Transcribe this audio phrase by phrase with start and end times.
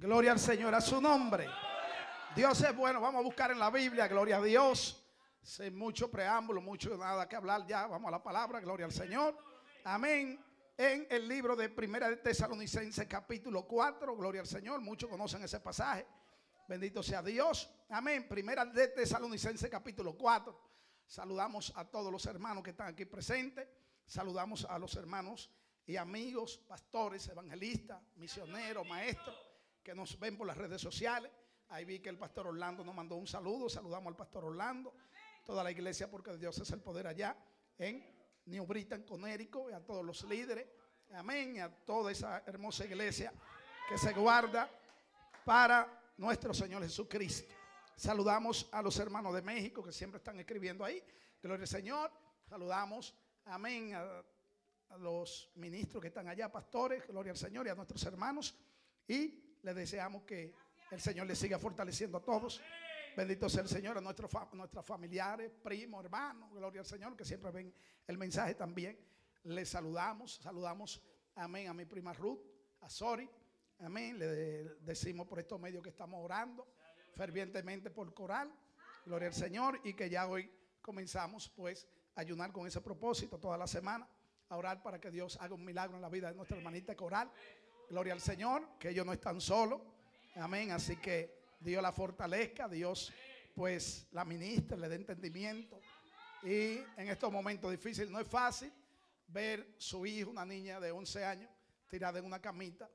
[0.00, 1.46] Gloria al Señor, a su nombre.
[2.34, 5.04] Dios es bueno, vamos a buscar en la Biblia, gloria a Dios.
[5.42, 9.36] Sin mucho preámbulo, mucho nada que hablar ya, vamos a la palabra, gloria al Señor.
[9.84, 10.42] Amén.
[10.78, 15.60] En el libro de Primera de Tesalonicenses capítulo 4, gloria al Señor, muchos conocen ese
[15.60, 16.06] pasaje.
[16.66, 17.68] Bendito sea Dios.
[17.90, 18.26] Amén.
[18.26, 20.58] Primera de Tesalonicenses capítulo 4.
[21.06, 23.68] Saludamos a todos los hermanos que están aquí presentes.
[24.06, 25.50] Saludamos a los hermanos
[25.84, 29.49] y amigos, pastores, evangelistas, misioneros, maestros
[29.82, 31.30] que nos ven por las redes sociales.
[31.68, 33.68] Ahí vi que el pastor Orlando nos mandó un saludo.
[33.68, 34.94] Saludamos al pastor Orlando,
[35.44, 37.36] toda la iglesia, porque Dios es el poder allá
[37.78, 38.04] en
[38.46, 40.66] New Britain, Conérico, y a todos los líderes.
[41.14, 41.56] Amén.
[41.56, 43.32] Y a toda esa hermosa iglesia
[43.88, 44.70] que se guarda
[45.44, 47.52] para nuestro Señor Jesucristo.
[47.96, 51.02] Saludamos a los hermanos de México que siempre están escribiendo ahí.
[51.42, 52.10] Gloria al Señor.
[52.48, 54.24] Saludamos, amén, a,
[54.98, 58.56] los ministros que están allá, pastores, gloria al Señor y a nuestros hermanos.
[59.06, 60.54] Y le deseamos que
[60.90, 62.60] el Señor le siga fortaleciendo a todos.
[63.16, 67.50] Bendito sea el Señor, a nuestros, nuestros familiares, primos, hermanos, gloria al Señor, que siempre
[67.50, 67.74] ven
[68.06, 68.98] el mensaje también.
[69.44, 71.02] Les saludamos, saludamos,
[71.34, 72.40] amén, a mi prima Ruth,
[72.80, 73.28] a Sori,
[73.80, 74.18] amén.
[74.18, 74.26] Le
[74.80, 76.66] decimos por estos medios que estamos orando
[77.14, 78.50] fervientemente por coral,
[79.04, 83.58] gloria al Señor, y que ya hoy comenzamos pues a ayunar con ese propósito toda
[83.58, 84.08] la semana,
[84.48, 87.30] a orar para que Dios haga un milagro en la vida de nuestra hermanita coral.
[87.90, 89.80] Gloria al Señor, que ellos no están solos.
[90.36, 90.70] Amén.
[90.70, 93.12] Así que Dios la fortalezca, Dios
[93.52, 95.80] pues la ministra, le dé entendimiento.
[96.44, 98.72] Y en estos momentos difíciles no es fácil
[99.26, 101.50] ver su hijo, una niña de 11 años,
[101.88, 102.88] tirada en una camita.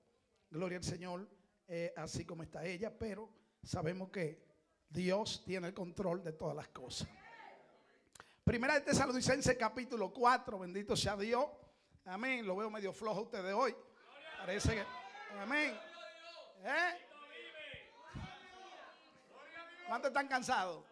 [0.50, 1.28] Gloria al Señor,
[1.68, 3.30] eh, así como está ella, pero
[3.64, 4.46] sabemos que
[4.88, 7.09] Dios tiene el control de todas las cosas.
[8.46, 11.48] Primera de Tesalonicenses capítulo 4, bendito sea Dios.
[12.06, 12.48] Amén.
[12.48, 13.76] Lo veo medio flojo ustedes hoy.
[14.46, 14.86] Parece que.
[15.42, 15.76] Amén.
[16.64, 17.02] ¿Eh?
[19.88, 20.86] ¿Cuántos están cansados?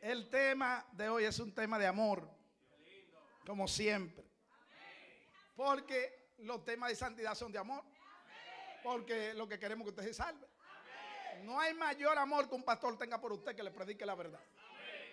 [0.00, 2.28] El tema de hoy es un tema de amor,
[3.46, 4.24] como siempre.
[5.54, 7.84] Porque los temas de santidad son de amor.
[8.82, 10.48] Porque lo que queremos que usted se salve.
[11.44, 14.40] No hay mayor amor que un pastor tenga por usted que le predique la verdad.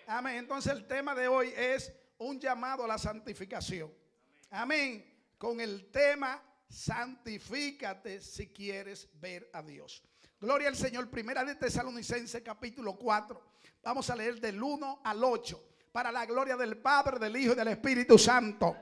[0.08, 0.38] Amén.
[0.38, 4.07] Entonces el tema de hoy es un llamado a la santificación.
[4.50, 5.04] Amén.
[5.36, 10.02] Con el tema santifícate si quieres ver a Dios.
[10.40, 11.10] Gloria al Señor.
[11.10, 13.40] Primera de Tesalonicenses capítulo 4.
[13.82, 15.64] Vamos a leer del 1 al 8.
[15.92, 18.76] Para la gloria del Padre, del Hijo y del Espíritu Santo.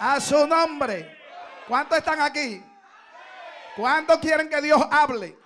[0.00, 1.16] A su nombre.
[1.66, 2.62] ¿Cuántos están aquí?
[3.76, 5.36] ¿Cuántos quieren que Dios hable?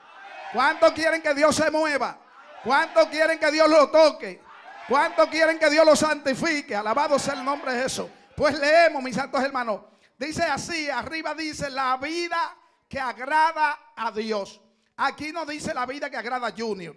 [0.52, 2.18] ¿Cuántos quieren que Dios se mueva?
[2.64, 4.42] ¿Cuántos quieren que Dios lo toque?
[4.88, 6.74] ¿Cuántos quieren que Dios lo santifique?
[6.74, 8.08] Alabado sea el nombre de Jesús.
[8.36, 9.82] Pues leemos, mis santos hermanos.
[10.18, 12.56] Dice así, arriba dice la vida
[12.88, 14.60] que agrada a Dios.
[14.96, 16.96] Aquí no dice la vida que agrada a Junior.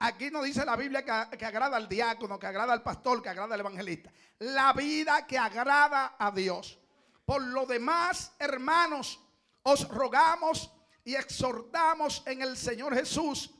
[0.00, 3.28] Aquí no dice la Biblia que, que, agrada al diácono, que agrada al pastor, que
[3.28, 4.10] agrada al evangelista.
[4.40, 6.78] La vida que agrada a Dios.
[7.24, 9.20] Por lo demás, hermanos,
[9.62, 10.70] os rogamos
[11.04, 13.50] y exhortamos en el Señor Jesús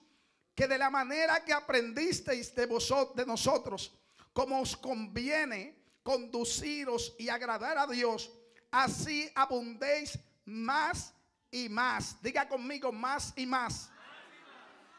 [0.54, 3.92] que de la manera que aprendisteis de vosotros, de nosotros,
[4.32, 8.30] como os conviene conduciros y agradar a Dios,
[8.70, 11.12] así abundéis más
[11.50, 12.22] y más.
[12.22, 13.90] Diga conmigo más y más.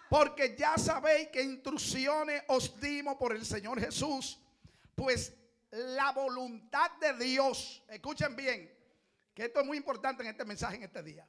[0.10, 4.40] Porque ya sabéis que instrucciones os dimos por el Señor Jesús.
[4.96, 5.34] Pues
[5.72, 8.74] la voluntad de Dios, escuchen bien,
[9.34, 11.28] que esto es muy importante en este mensaje en este día.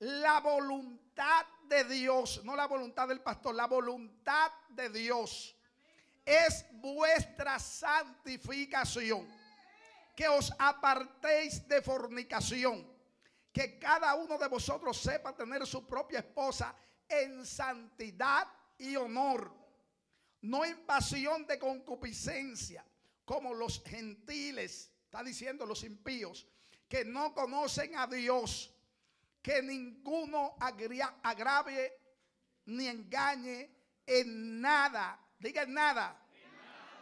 [0.00, 5.54] La voluntad de Dios, no la voluntad del pastor, la voluntad de Dios
[6.24, 9.28] es vuestra santificación.
[10.14, 12.86] Que os apartéis de fornicación.
[13.52, 16.74] Que cada uno de vosotros sepa tener su propia esposa
[17.08, 18.46] en santidad
[18.78, 19.52] y honor.
[20.42, 22.84] No en pasión de concupiscencia,
[23.24, 26.46] como los gentiles, está diciendo los impíos,
[26.88, 28.74] que no conocen a Dios.
[29.40, 31.98] Que ninguno agrave
[32.66, 33.70] ni engañe
[34.06, 36.16] en nada diga nada,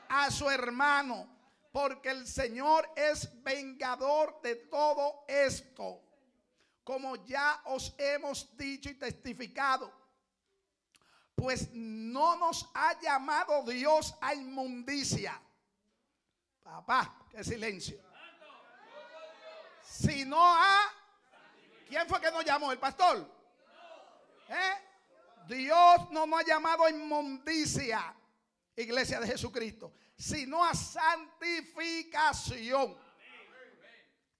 [0.08, 1.28] a su hermano,
[1.70, 6.02] porque el Señor es vengador de todo esto,
[6.82, 9.92] como ya os hemos dicho y testificado.
[11.34, 15.40] Pues no nos ha llamado Dios a inmundicia.
[16.62, 18.00] Papá, qué silencio.
[19.82, 20.80] Sino a...
[21.88, 22.72] ¿Quién fue que nos llamó?
[22.72, 23.26] ¿El pastor?
[24.48, 24.74] ¿Eh?
[25.46, 28.14] Dios no nos ha llamado a inmundicia
[28.82, 32.96] iglesia de Jesucristo, sino a santificación.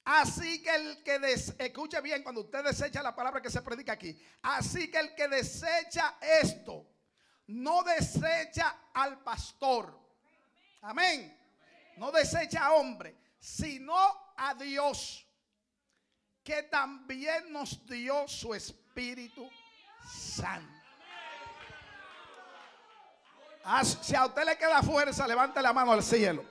[0.04, 3.92] Así que el que des, escuche bien cuando usted desecha la palabra que se predica
[3.92, 4.20] aquí.
[4.42, 6.86] Así que el que desecha esto,
[7.46, 9.98] no desecha al pastor.
[10.82, 11.36] Amén.
[11.96, 13.94] No desecha a hombre, sino
[14.36, 15.26] a Dios,
[16.42, 19.48] que también nos dio su Espíritu
[20.10, 20.79] Santo.
[23.64, 26.44] Ah, si a usted le queda fuerza, levante la mano al cielo.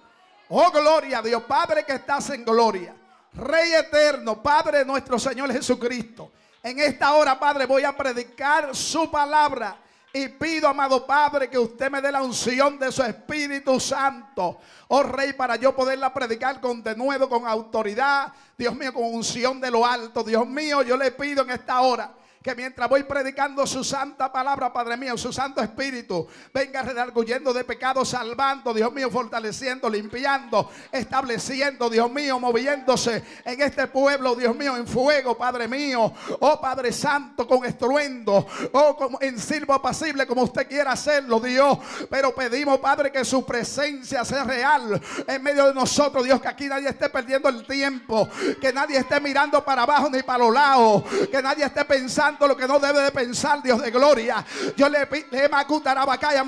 [0.50, 2.96] Oh, gloria a Dios, Padre que estás en gloria.
[3.34, 6.32] Rey eterno, Padre nuestro Señor Jesucristo.
[6.62, 9.78] En esta hora, Padre, voy a predicar su palabra.
[10.12, 14.60] Y pido, amado Padre, que usted me dé la unción de su Espíritu Santo.
[14.88, 18.34] Oh Rey, para yo poderla predicar con denuedo, con autoridad.
[18.58, 20.24] Dios mío, con unción de lo alto.
[20.24, 22.12] Dios mío, yo le pido en esta hora
[22.56, 28.06] mientras voy predicando su santa palabra, Padre mío, su santo espíritu, venga redarguyendo de pecado,
[28.06, 34.88] salvando, Dios mío, fortaleciendo, limpiando, estableciendo, Dios mío, moviéndose en este pueblo, Dios mío, en
[34.88, 40.68] fuego, Padre mío, oh Padre Santo, con estruendo, oh como en silbo apacible, como usted
[40.68, 41.78] quiera hacerlo, Dios.
[42.10, 46.66] Pero pedimos, Padre, que su presencia sea real en medio de nosotros, Dios, que aquí
[46.66, 48.28] nadie esté perdiendo el tiempo,
[48.62, 52.56] que nadie esté mirando para abajo ni para los lados, que nadie esté pensando lo
[52.56, 54.46] que no debe de pensar Dios de gloria.
[54.76, 55.50] Yo le, le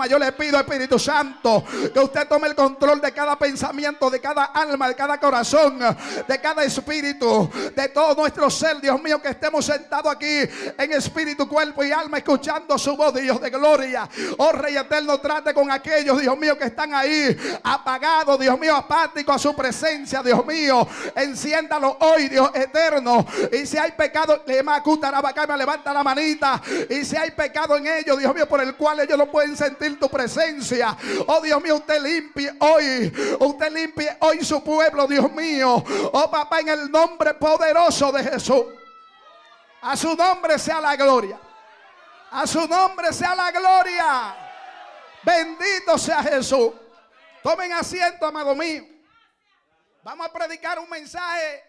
[0.09, 4.45] yo le pido Espíritu Santo que usted tome el control de cada pensamiento, de cada
[4.45, 5.79] alma, de cada corazón,
[6.27, 10.41] de cada espíritu, de todo nuestro ser, Dios mío, que estemos sentados aquí
[10.77, 14.07] en espíritu, cuerpo y alma, escuchando su voz, Dios de gloria.
[14.37, 19.35] Oh Rey eterno, trate con aquellos, Dios mío, que están ahí apagados, Dios mío, apáticos
[19.35, 20.87] a su presencia, Dios mío.
[21.15, 23.25] Enciéndalo hoy, Dios eterno.
[23.51, 24.71] Y si hay pecado, le me
[25.71, 26.61] levanta la manita.
[26.89, 29.99] Y si hay pecado en ellos, Dios mío, por el cual ellos no pueden sentir
[29.99, 30.95] tu presencia.
[31.27, 33.11] Oh Dios mío, usted limpie hoy.
[33.39, 35.83] Usted limpie hoy su pueblo, Dios mío.
[36.11, 38.65] Oh papá, en el nombre poderoso de Jesús.
[39.81, 41.39] A su nombre sea la gloria.
[42.31, 44.35] A su nombre sea la gloria.
[45.23, 46.71] Bendito sea Jesús.
[47.43, 48.85] Tomen asiento, amado mío.
[50.03, 51.63] Vamos a predicar un mensaje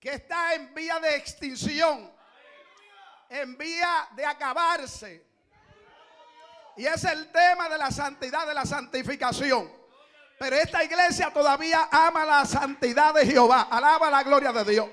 [0.00, 2.15] que está en vía de extinción
[3.28, 5.24] en vía de acabarse.
[6.76, 9.70] Y es el tema de la santidad, de la santificación.
[10.38, 13.68] Pero esta iglesia todavía ama la santidad de Jehová.
[13.70, 14.88] Alaba la gloria de Dios.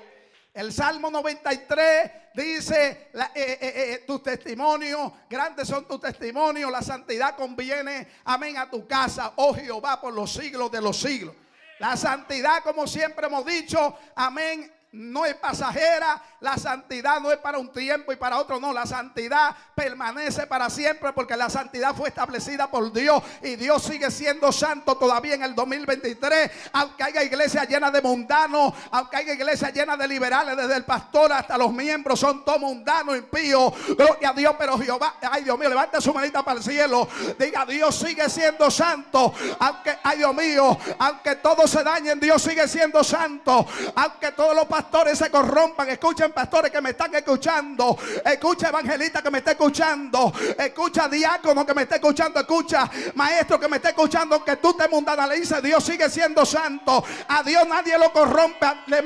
[0.54, 7.36] El Salmo 93 dice, eh, eh, eh, tus testimonios, grandes son tus testimonios, la santidad
[7.36, 11.34] conviene, amén, a tu casa, oh Jehová, por los siglos de los siglos.
[11.80, 17.58] La santidad, como siempre hemos dicho, amén, no es pasajera, la santidad no es para
[17.58, 22.10] un tiempo y para otro, no, la santidad permanece para siempre porque la santidad fue
[22.10, 27.64] establecida por Dios y Dios sigue siendo santo todavía en el 2023, aunque haya iglesia
[27.64, 32.20] llena de mundanos, aunque haya iglesia llena de liberales, desde el pastor hasta los miembros
[32.20, 36.44] son todos mundanos, impíos, gloria a Dios, pero Jehová, ay Dios mío, levante su manita
[36.44, 41.82] para el cielo, diga Dios sigue siendo santo, aunque, ay Dios mío, aunque todos se
[41.82, 45.88] dañen, Dios sigue siendo santo, aunque todos los pastores pastores se corrompan.
[45.88, 47.96] Escuchen pastores que me están escuchando.
[48.24, 50.32] Escucha evangelista que me está escuchando.
[50.58, 52.40] Escucha diácono que me está escuchando.
[52.40, 54.44] Escucha maestro que me está escuchando.
[54.44, 57.02] Que tú te mundana le dice Dios sigue siendo santo.
[57.28, 58.66] A Dios nadie lo corrompe.
[58.86, 59.02] Le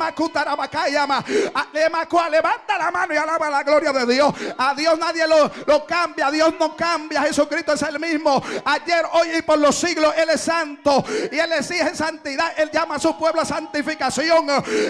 [2.30, 4.34] Levanta la mano y alaba la gloria de Dios.
[4.56, 6.30] A Dios nadie lo, lo cambia.
[6.30, 7.22] Dios no cambia.
[7.22, 8.42] Jesucristo es el mismo.
[8.64, 10.12] Ayer, hoy y por los siglos.
[10.16, 11.04] Él es santo.
[11.30, 12.52] Y Él exige santidad.
[12.56, 14.46] Él llama a su pueblo a santificación.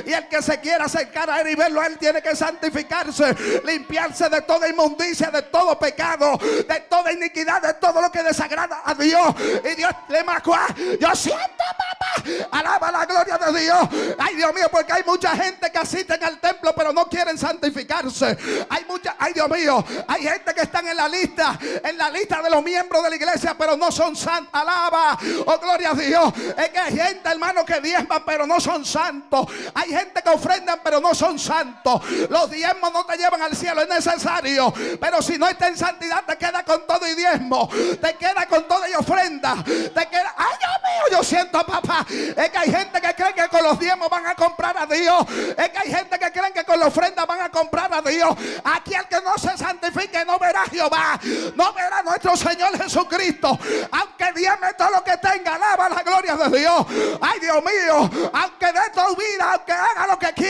[0.06, 4.28] Y el que se quiere acercar a Él y verlo, Él tiene que santificarse, limpiarse
[4.28, 8.94] de toda inmundicia, de todo pecado, de toda iniquidad, de todo lo que desagrada a
[8.94, 9.34] Dios.
[9.70, 10.56] Y Dios le marcó,
[11.00, 13.88] yo siento, papá, alaba la gloria de Dios.
[14.18, 17.38] Ay, Dios mío, porque hay mucha gente que asiste en el templo, pero no quieren
[17.38, 18.36] santificarse.
[18.68, 22.42] Hay mucha, ay, Dios mío, hay gente que están en la lista, en la lista
[22.42, 24.48] de los miembros de la iglesia, pero no son santos.
[24.52, 26.32] Alaba, oh gloria a Dios.
[26.56, 29.46] Es que hay gente, hermano, que diezma, pero no son santos.
[29.74, 32.02] Hay gente que ofrenda pero no son santos.
[32.28, 34.72] Los diezmos no te llevan al cielo, es necesario.
[35.00, 37.68] Pero si no está en santidad, te queda con todo y diezmo.
[38.00, 39.56] Te queda con todo y ofrenda.
[39.64, 42.06] Te queda, ay Dios mío, yo siento papá.
[42.08, 45.24] Es que hay gente que cree que con los diezmos van a comprar a Dios.
[45.56, 48.30] Es que hay gente que cree que con la ofrenda van a comprar a Dios.
[48.64, 51.20] Aquí el que no se santifique no verá a Jehová.
[51.54, 53.58] No verá a nuestro Señor Jesucristo.
[53.92, 56.86] Aunque diezme todo lo que tenga, alaba la gloria de Dios.
[57.20, 60.47] Ay Dios mío, aunque dé tu vida, aunque haga lo que quiera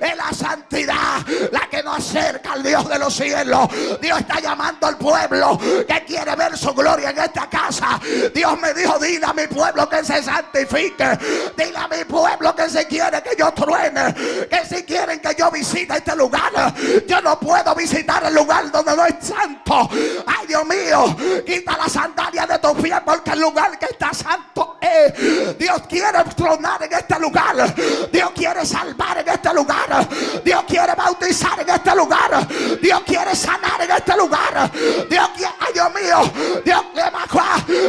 [0.00, 3.68] en la santidad, la que no acerca al Dios de los cielos.
[4.00, 8.00] Dios está llamando al pueblo que quiere ver su gloria en esta casa.
[8.34, 11.18] Dios me dijo, dile a mi pueblo que se santifique.
[11.56, 14.14] Dile a mi pueblo que si quiere que yo truene,
[14.48, 16.74] que si quieren que yo visite este lugar,
[17.06, 19.88] yo no puedo visitar el lugar donde no es santo.
[20.26, 24.45] Ay, Dios mío, quita la sandalia de tus pies porque el lugar que está santo
[24.86, 25.58] es.
[25.58, 27.74] Dios quiere tronar en este lugar.
[28.12, 30.08] Dios quiere salvar en este lugar.
[30.44, 32.48] Dios quiere bautizar en este lugar.
[32.80, 34.70] Dios quiere sanar en este lugar.
[35.08, 36.32] Dios quiere, ay Dios mío,
[36.64, 36.84] Dios,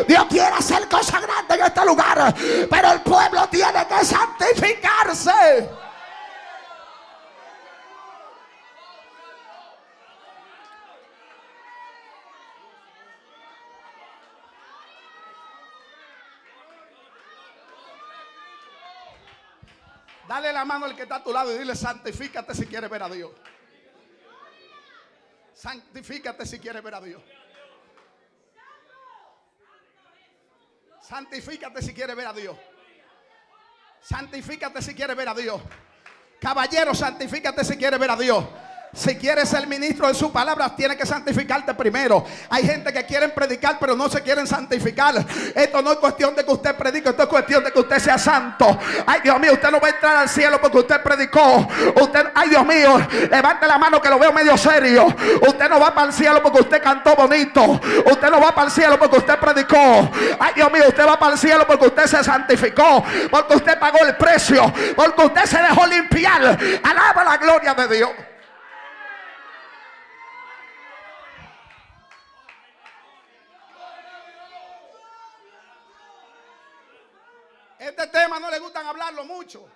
[0.08, 2.36] Dios quiere hacer cosas grandes en este lugar.
[2.70, 5.87] Pero el pueblo tiene que santificarse.
[20.28, 23.04] Dale la mano al que está a tu lado y dile, santifícate si quieres ver
[23.04, 23.32] a Dios.
[25.54, 27.24] Santifícate si quieres ver a Dios.
[31.02, 32.58] Santifícate si quieres ver a Dios.
[34.02, 35.62] Santifícate si quieres ver a Dios.
[36.40, 38.44] Caballero, santifícate si quieres ver a Dios.
[38.94, 42.26] Si quieres ser ministro de su palabra, tienes que santificarte primero.
[42.50, 45.14] Hay gente que quieren predicar, pero no se quieren santificar.
[45.54, 48.18] Esto no es cuestión de que usted predique, esto es cuestión de que usted sea
[48.18, 48.78] santo.
[49.06, 51.68] Ay, Dios mío, usted no va a entrar al cielo porque usted predicó.
[52.02, 55.06] Usted, ay, Dios mío, levante la mano que lo veo medio serio.
[55.48, 57.80] Usted no va para el cielo porque usted cantó bonito.
[58.10, 60.10] Usted no va para el cielo porque usted predicó.
[60.40, 64.00] Ay, Dios mío, usted va para el cielo porque usted se santificó, porque usted pagó
[64.06, 66.58] el precio, porque usted se dejó limpiar.
[66.84, 68.10] Alaba la gloria de Dios.
[77.98, 79.68] Este tema no le gustan hablarlo mucho.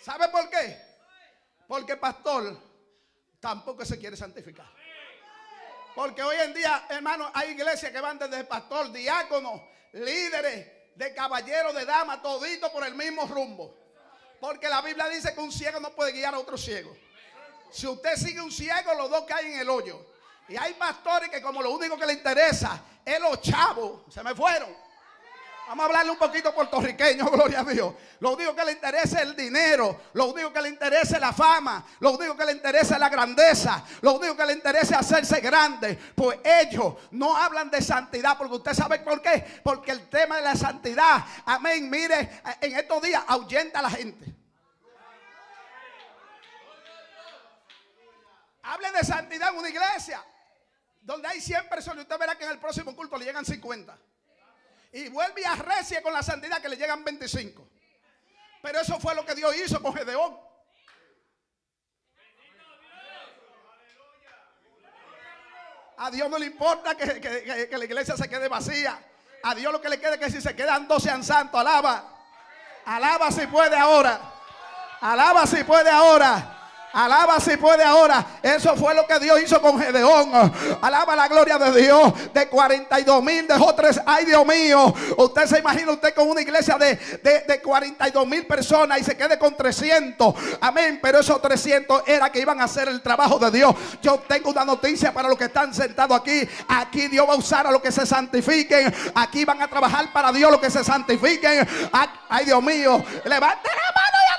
[0.00, 0.80] ¿Sabe por qué?
[1.66, 2.56] Porque pastor
[3.40, 4.68] tampoco se quiere santificar.
[5.96, 11.72] Porque hoy en día, hermano, hay iglesias que van desde pastor, diácono, líderes, de caballero,
[11.72, 13.76] de dama, todito por el mismo rumbo.
[14.38, 16.96] Porque la Biblia dice que un ciego no puede guiar a otro ciego.
[17.72, 20.06] Si usted sigue un ciego, los dos caen en el hoyo.
[20.46, 24.36] Y hay pastores que como lo único que le interesa es los chavos, se me
[24.36, 24.83] fueron.
[25.66, 27.94] Vamos a hablarle un poquito puertorriqueño, gloria a Dios.
[28.20, 30.02] Lo único que le interesa es el dinero.
[30.12, 31.84] Lo único que le interesa es la fama.
[32.00, 33.82] Lo único que le interesa es la grandeza.
[34.02, 35.98] Lo único que le interesa es hacerse grande.
[36.14, 38.36] Pues ellos no hablan de santidad.
[38.36, 39.60] Porque usted sabe por qué.
[39.64, 44.34] Porque el tema de la santidad, amén, mire, en estos días ahuyenta a la gente.
[48.64, 50.22] Hable de santidad en una iglesia.
[51.00, 52.02] Donde hay 100 personas.
[52.02, 53.98] Usted verá que en el próximo culto le llegan 50
[54.94, 57.68] y vuelve y arrecia con la santidad que le llegan 25.
[58.62, 60.38] Pero eso fue lo que Dios hizo con Gedeón.
[65.96, 68.96] A Dios no le importa que, que, la iglesia se quede vacía.
[69.42, 71.60] A Dios lo que le quede es que si se quedan dos sean santos.
[71.60, 72.16] Alaba.
[72.84, 74.20] Alaba si puede ahora.
[75.00, 76.53] Alaba si puede ahora.
[76.94, 78.24] Alaba si puede ahora.
[78.42, 80.52] Eso fue lo que Dios hizo con Gedeón.
[80.80, 82.12] Alaba la gloria de Dios.
[82.32, 84.00] De 42 mil dejó tres.
[84.06, 84.94] Ay, Dios mío.
[85.16, 86.96] Usted se imagina usted con una iglesia de,
[87.46, 90.34] de, 42 mil personas y se quede con 300.
[90.60, 91.00] Amén.
[91.02, 93.74] Pero esos 300 era que iban a hacer el trabajo de Dios.
[94.00, 96.48] Yo tengo una noticia para los que están sentados aquí.
[96.68, 98.94] Aquí Dios va a usar a los que se santifiquen.
[99.14, 101.66] Aquí van a trabajar para Dios los que se santifiquen.
[102.28, 103.04] Ay, Dios mío.
[103.24, 104.33] Levante la mano y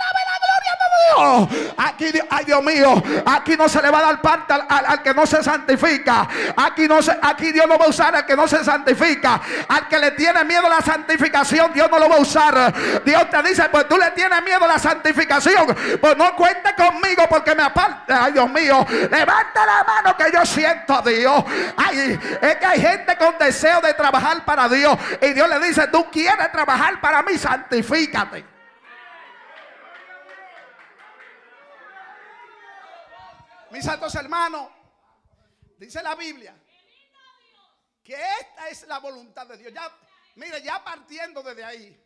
[1.14, 1.50] Dios.
[1.78, 5.26] Aquí, ay, Dios mío, aquí no se le va a dar parte al, que no
[5.26, 6.28] se santifica.
[6.56, 9.42] Aquí, no se, aquí Dios no va a usar al que no se santifica.
[9.68, 12.74] Al que le tiene miedo a la santificación, Dios no lo va a usar.
[13.04, 15.76] Dios te dice, pues tú le tienes miedo a la santificación.
[16.00, 18.26] Pues no cuente conmigo porque me aparta.
[18.26, 21.44] Ay, Dios mío, levanta la mano que yo siento a Dios.
[21.78, 24.98] Ay, es que hay gente con deseo de trabajar para Dios.
[25.22, 28.55] Y Dios le dice, tú quieres trabajar para mí, santifícate.
[33.76, 34.72] Mis santos hermanos,
[35.78, 36.58] dice la Biblia
[38.02, 39.74] que esta es la voluntad de Dios.
[39.74, 39.92] Ya,
[40.36, 42.02] mire, ya partiendo desde ahí,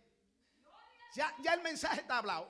[1.14, 2.50] ya, ya el mensaje está hablado.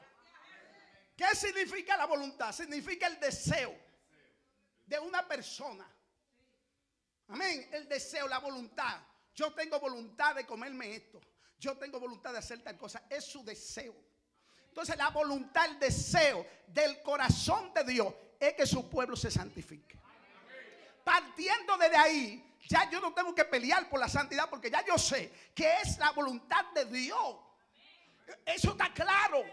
[1.17, 2.53] ¿Qué significa la voluntad?
[2.53, 3.77] Significa el deseo
[4.85, 5.85] de una persona.
[7.27, 7.67] Amén.
[7.73, 9.01] El deseo, la voluntad.
[9.35, 11.19] Yo tengo voluntad de comerme esto.
[11.57, 13.03] Yo tengo voluntad de hacer tal cosa.
[13.09, 13.93] Es su deseo.
[14.69, 19.99] Entonces la voluntad, el deseo del corazón de Dios es que su pueblo se santifique.
[21.03, 24.97] Partiendo desde ahí, ya yo no tengo que pelear por la santidad porque ya yo
[24.97, 27.37] sé que es la voluntad de Dios.
[28.45, 29.43] Eso está claro.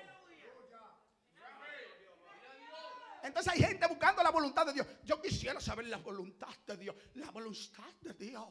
[3.23, 4.87] Entonces hay gente buscando la voluntad de Dios.
[5.03, 6.95] Yo quisiera saber la voluntad de Dios.
[7.15, 8.49] La voluntad de Dios.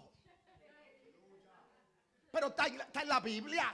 [2.30, 2.68] Pero está
[3.02, 3.74] en la, Biblia.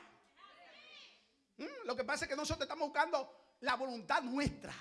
[1.57, 4.75] Mm, Lo que pasa es que nosotros estamos buscando la voluntad nuestra.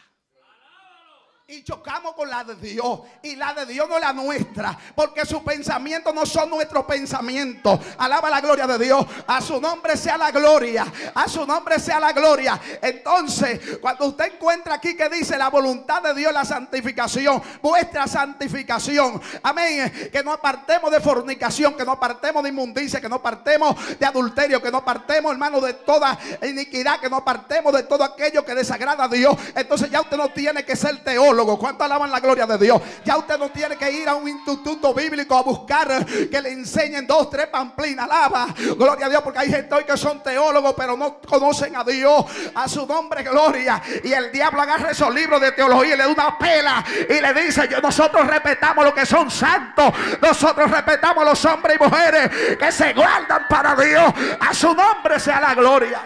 [1.52, 3.00] Y chocamos con la de Dios.
[3.24, 4.78] Y la de Dios no es la nuestra.
[4.94, 7.80] Porque sus pensamientos no son nuestros pensamientos.
[7.98, 9.04] Alaba la gloria de Dios.
[9.26, 10.86] A su nombre sea la gloria.
[11.12, 12.60] A su nombre sea la gloria.
[12.80, 19.20] Entonces, cuando usted encuentra aquí que dice la voluntad de Dios, la santificación, vuestra santificación.
[19.42, 20.10] Amén.
[20.12, 24.62] Que no apartemos de fornicación, que no apartemos de inmundicia, que no apartemos de adulterio,
[24.62, 29.02] que no apartemos, hermano, de toda iniquidad, que no apartemos de todo aquello que desagrada
[29.02, 29.36] a Dios.
[29.56, 31.39] Entonces ya usted no tiene que ser teólogo.
[31.58, 32.80] ¿Cuánto alaban la gloria de Dios?
[33.04, 37.06] Ya usted no tiene que ir a un instituto bíblico a buscar que le enseñen
[37.06, 38.04] dos, tres pamplinas.
[38.06, 41.84] Alaba, gloria a Dios, porque hay gente hoy que son teólogos, pero no conocen a
[41.84, 42.24] Dios.
[42.54, 43.82] A su nombre, gloria.
[44.04, 47.34] Y el diablo agarra esos libros de teología y le da una pela y le
[47.34, 49.92] dice: "Yo- Nosotros respetamos lo que son santos.
[50.20, 54.12] Nosotros respetamos a los hombres y mujeres que se guardan para Dios.
[54.40, 56.00] A su nombre sea la gloria.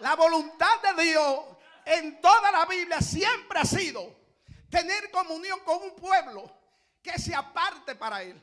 [0.00, 1.40] La voluntad de Dios
[1.86, 4.14] en toda la Biblia siempre ha sido
[4.68, 6.52] tener comunión con un pueblo
[7.00, 8.42] que se aparte para él.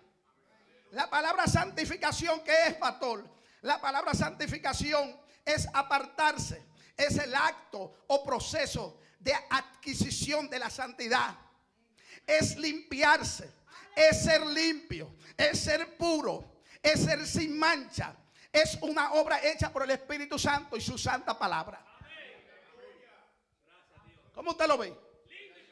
[0.91, 3.29] La palabra santificación, que es pastor?
[3.61, 6.63] La palabra santificación es apartarse,
[6.95, 11.35] es el acto o proceso de adquisición de la santidad.
[12.25, 13.53] Es limpiarse,
[13.93, 18.15] es ser limpio, es ser puro, es ser sin mancha.
[18.51, 21.83] Es una obra hecha por el Espíritu Santo y su santa palabra.
[24.33, 24.95] ¿Cómo usted lo ve?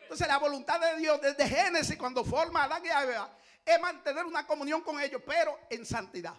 [0.04, 4.26] Entonces la voluntad de Dios desde Génesis cuando forma a Adán y Eva es mantener
[4.26, 6.36] una comunión con ellos, pero en santidad.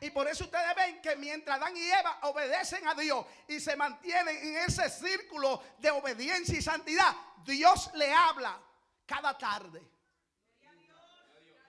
[0.00, 3.76] Y por eso ustedes ven que mientras Adán y Eva obedecen a Dios y se
[3.76, 8.60] mantienen en ese círculo de obediencia y santidad, Dios le habla
[9.04, 9.82] cada tarde.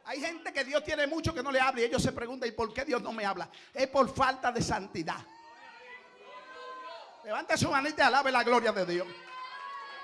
[0.06, 2.51] Hay gente que Dios tiene mucho que no le habla y ellos se preguntan, ¿y
[2.51, 3.50] por qué Dios no me habla?
[3.74, 5.25] Es por falta de santidad.
[7.24, 9.08] Levante su manita y alabe la gloria de Dios.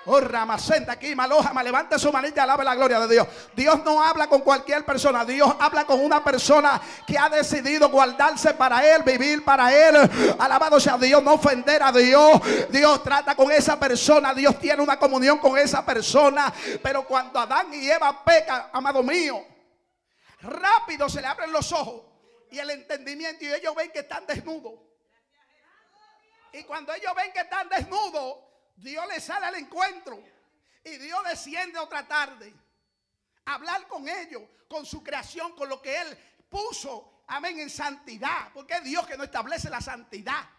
[0.07, 3.27] Oh, Ramacenta aquí, Malojama, levante su manita y alabe la gloria de Dios.
[3.55, 5.25] Dios no habla con cualquier persona.
[5.25, 9.95] Dios habla con una persona que ha decidido guardarse para Él, vivir para Él.
[10.37, 12.39] Alabado sea Dios, no ofender a Dios.
[12.69, 14.31] Dios trata con esa persona.
[14.35, 16.53] Dios tiene una comunión con esa persona.
[16.83, 19.43] Pero cuando Adán y Eva pecan, amado mío,
[20.41, 22.03] rápido se le abren los ojos
[22.51, 23.43] y el entendimiento.
[23.43, 24.84] Y ellos ven que están desnudos.
[26.55, 28.37] Y cuando ellos ven que están desnudos,
[28.77, 30.23] Dios les sale al encuentro.
[30.85, 32.53] Y Dios desciende otra tarde.
[33.45, 36.17] A hablar con ellos, con su creación, con lo que Él
[36.49, 38.53] puso, amén, en santidad.
[38.53, 40.49] Porque es Dios que no establece la santidad.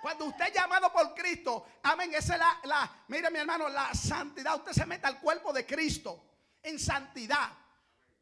[0.00, 3.92] Cuando usted es llamado por Cristo, amén, esa es la, la, mire mi hermano, la
[3.92, 4.56] santidad.
[4.56, 6.24] Usted se mete al cuerpo de Cristo
[6.62, 7.50] en santidad.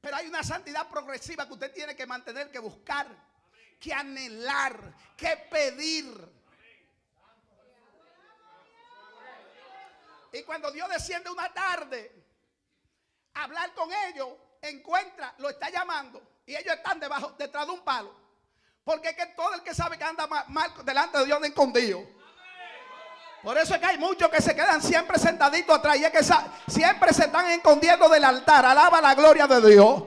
[0.00, 3.06] Pero hay una santidad progresiva que usted tiene que mantener, que buscar,
[3.78, 6.33] que anhelar, que pedir.
[10.34, 12.12] Y cuando Dios desciende una tarde
[13.34, 14.28] a hablar con ellos,
[14.60, 18.14] encuentra, lo está llamando y ellos están debajo, detrás de un palo.
[18.84, 21.48] Porque es que todo el que sabe que anda ma- mal delante de Dios anda
[21.48, 22.04] escondido.
[23.42, 26.22] Por eso es que hay muchos que se quedan siempre sentaditos atrás y es que
[26.66, 28.64] siempre se están escondiendo del altar.
[28.64, 30.02] Alaba la gloria de Dios.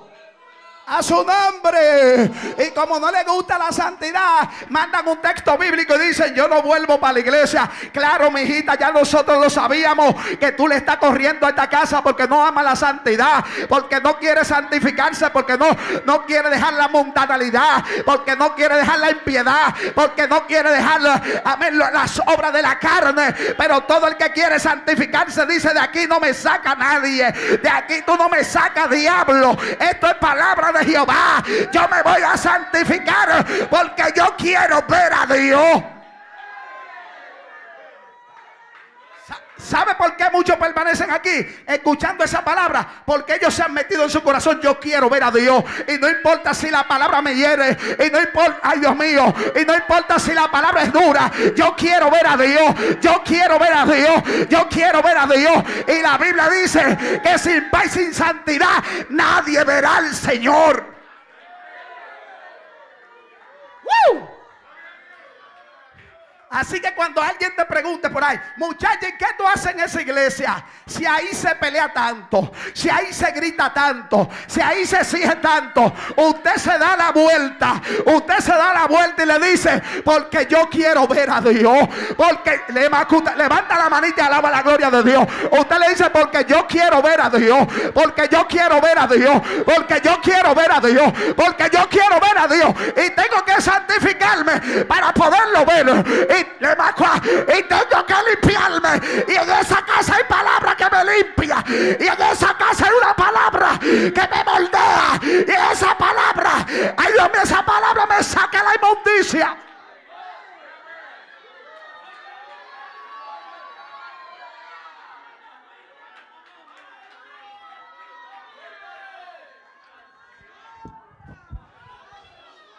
[0.89, 2.32] A su nombre.
[2.65, 6.62] Y como no le gusta la santidad, mandan un texto bíblico y dicen, yo no
[6.62, 7.69] vuelvo para la iglesia.
[7.91, 12.02] Claro, mi hijita, ya nosotros lo sabíamos que tú le estás corriendo a esta casa
[12.02, 15.67] porque no ama la santidad, porque no quiere santificarse, porque no,
[16.06, 21.02] no quiere dejar la mundanalidad, porque no quiere dejar la impiedad, porque no quiere dejar
[21.02, 23.34] las obras de la carne.
[23.58, 27.30] Pero todo el que quiere santificarse dice, de aquí no me saca nadie,
[27.62, 29.58] de aquí tú no me sacas diablo.
[29.80, 31.43] Esto es palabra de Jehová.
[31.71, 35.96] Yo me voy a santificar porque yo quiero ver a Dios.
[39.58, 43.02] ¿Sabe por qué muchos permanecen aquí escuchando esa palabra?
[43.06, 44.62] Porque ellos se han metido en su corazón.
[44.62, 45.63] Yo quiero ver a Dios.
[45.88, 47.78] Y no importa si la palabra me hiere.
[48.06, 49.34] Y no importa, ay Dios mío.
[49.60, 51.32] Y no importa si la palabra es dura.
[51.56, 52.76] Yo quiero ver a Dios.
[53.02, 54.24] Yo quiero ver a Dios.
[54.48, 55.63] Yo quiero ver a Dios.
[55.88, 60.86] Y la Biblia dice que sin paz y sin santidad nadie verá al Señor.
[63.84, 64.37] ¡Woo!
[66.58, 70.02] Así que cuando alguien te pregunte por ahí, muchacha, ¿y qué tú haces en esa
[70.02, 70.65] iglesia?
[70.88, 75.93] Si ahí se pelea tanto, si ahí se grita tanto, si ahí se exige tanto,
[76.15, 80.67] usted se da la vuelta, usted se da la vuelta y le dice, porque yo
[80.67, 81.78] quiero ver a Dios,
[82.17, 85.28] porque levanta la manita y alaba la gloria de Dios.
[85.52, 89.41] Usted le dice, porque yo quiero ver a Dios, porque yo quiero ver a Dios,
[89.63, 93.62] porque yo quiero ver a Dios, porque yo quiero ver a Dios y tengo que
[93.62, 96.46] santificarme para poderlo ver.
[96.60, 99.23] Y tengo que limpiarme.
[99.27, 101.63] Y en esa casa hay palabra que me limpia.
[101.67, 105.19] Y en esa casa hay una palabra que me moldea.
[105.21, 106.65] Y esa palabra,
[106.97, 109.57] ay Dios mío, esa palabra me saca la inmundicia.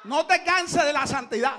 [0.04, 1.58] No te canses de la santidad.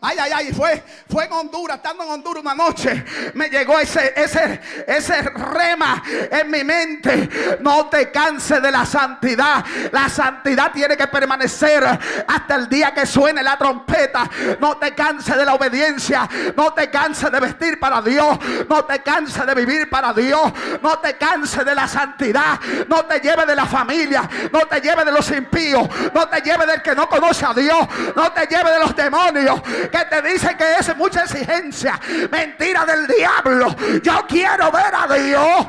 [0.00, 0.80] Ay, ay, ay, fue,
[1.10, 6.48] fue en Honduras, estando en Honduras una noche, me llegó ese, ese, ese rema en
[6.48, 7.58] mi mente.
[7.60, 9.64] No te canses de la santidad.
[9.90, 11.84] La santidad tiene que permanecer
[12.28, 14.30] hasta el día que suene la trompeta.
[14.60, 16.28] No te canses de la obediencia.
[16.56, 18.38] No te canses de vestir para Dios.
[18.68, 20.52] No te canses de vivir para Dios.
[20.80, 22.60] No te canses de la santidad.
[22.86, 24.28] No te lleves de la familia.
[24.52, 25.88] No te lleves de los impíos.
[26.14, 27.80] No te lleves del que no conoce a Dios.
[28.14, 31.98] No te lleves de los demonios que te dicen que es mucha exigencia.
[32.30, 33.74] Mentira del diablo.
[34.02, 35.66] Yo quiero ver a Dios.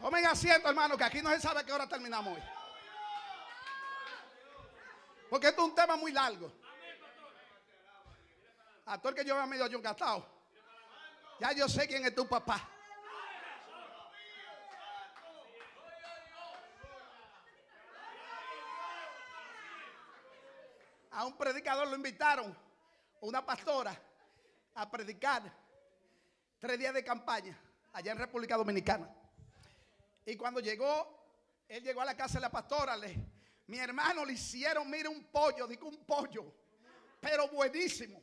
[0.00, 2.42] Tomen asiento, hermano, que aquí no se sabe qué hora terminamos hoy.
[5.30, 6.52] Porque esto es un tema muy largo.
[8.86, 10.26] Actor que yo había medio yo gastado.
[11.40, 12.68] Ya yo sé quién es tu papá.
[21.14, 22.56] A un predicador lo invitaron,
[23.20, 23.96] una pastora,
[24.74, 25.42] a predicar
[26.58, 27.58] tres días de campaña
[27.92, 29.08] allá en República Dominicana.
[30.26, 33.16] Y cuando llegó, él llegó a la casa de la pastora, le,
[33.66, 36.52] mi hermano le hicieron, mire, un pollo, digo un pollo,
[37.20, 38.20] pero buenísimo,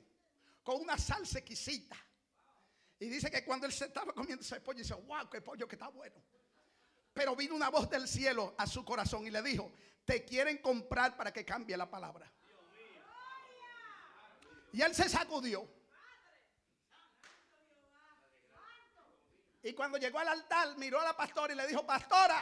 [0.62, 1.95] con una salsa exquisita.
[2.99, 5.75] Y dice que cuando él se estaba comiendo ese pollo, dice, wow, qué pollo que
[5.75, 6.21] está bueno.
[7.13, 9.71] Pero vino una voz del cielo a su corazón y le dijo,
[10.06, 12.32] te quieren comprar para que cambie la palabra.
[14.73, 15.67] Y él se sacudió.
[19.63, 22.41] Y cuando llegó al altar, miró a la pastora y le dijo, pastora,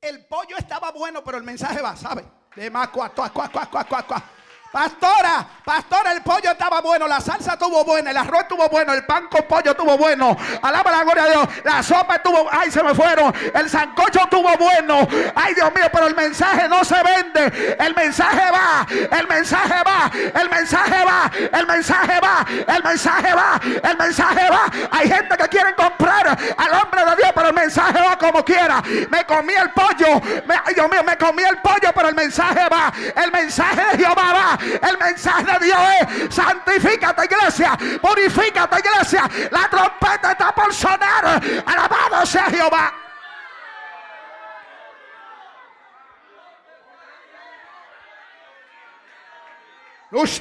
[0.00, 2.24] el pollo estaba bueno, pero el mensaje va, ¿sabe?
[2.56, 4.30] De más, cuá, cuá, cuá, cuá, cuá, cuá.
[4.72, 9.04] Pastora, pastora, el pollo estaba bueno, la salsa estuvo buena, el arroz estuvo bueno, el
[9.04, 10.34] pan con pollo estuvo bueno.
[10.62, 11.48] Alaba la gloria de Dios.
[11.64, 13.34] La sopa estuvo, ay, se me fueron.
[13.52, 15.06] El sancocho estuvo bueno.
[15.34, 17.76] Ay, Dios mío, pero el mensaje no se vende.
[17.78, 23.60] El mensaje va, el mensaje va, el mensaje va, el mensaje va, el mensaje va,
[23.90, 24.64] el mensaje va.
[24.90, 28.82] Hay gente que quiere comprar al hombre de Dios, pero el mensaje va como quiera.
[29.10, 30.22] Me comí el pollo,
[30.64, 32.90] ay, Dios mío, me comí el pollo, pero el mensaje va.
[33.22, 34.61] El mensaje de Jehová va.
[34.82, 39.28] El mensaje de Dios es, santifícate iglesia, purifícate iglesia.
[39.50, 41.40] La trompeta está por sonar.
[41.66, 42.92] Alabado sea Jehová.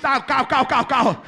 [0.01, 1.23] Cao, cao, cao, cao.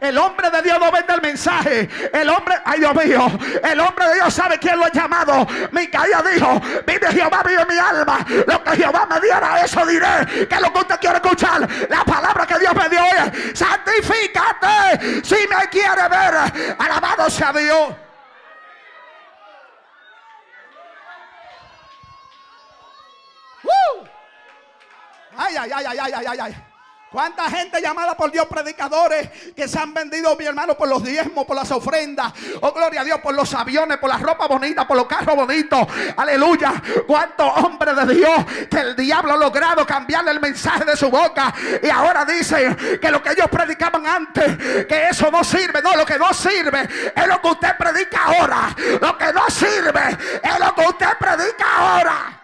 [0.00, 1.88] El hombre de Dios no vende el mensaje.
[2.12, 3.26] El hombre, ay Dios mío,
[3.62, 5.46] el hombre de Dios sabe quién lo ha llamado.
[5.72, 8.18] Micaía dijo: Vive Jehová, vive mi alma.
[8.46, 10.46] Lo que Jehová me diera, eso diré.
[10.46, 11.68] Que lo que usted quiere escuchar.
[11.88, 16.76] La palabra que Dios me dio es: Santifícate si me quiere ver.
[16.78, 17.94] Alabado sea Dios.
[25.36, 26.69] Ay, ay, ay, ay, ay, ay, ay.
[27.10, 31.44] ¿Cuánta gente llamada por Dios predicadores que se han vendido, mi hermano, por los diezmos,
[31.44, 32.32] por las ofrendas?
[32.60, 35.88] Oh, gloria a Dios, por los aviones, por la ropa bonita, por los carros bonitos.
[36.16, 36.72] Aleluya.
[37.08, 41.52] ¿Cuántos hombres de Dios que el diablo ha logrado cambiarle el mensaje de su boca?
[41.82, 45.82] Y ahora dicen que lo que ellos predicaban antes, que eso no sirve.
[45.82, 48.74] No, lo que no sirve es lo que usted predica ahora.
[49.00, 52.39] Lo que no sirve es lo que usted predica ahora.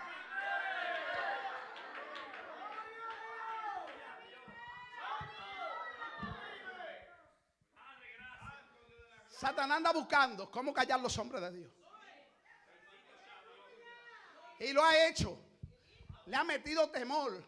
[9.46, 11.70] Satanás anda buscando cómo callar los hombres de Dios.
[14.59, 15.38] Y lo ha hecho.
[16.24, 17.44] Le ha metido temor.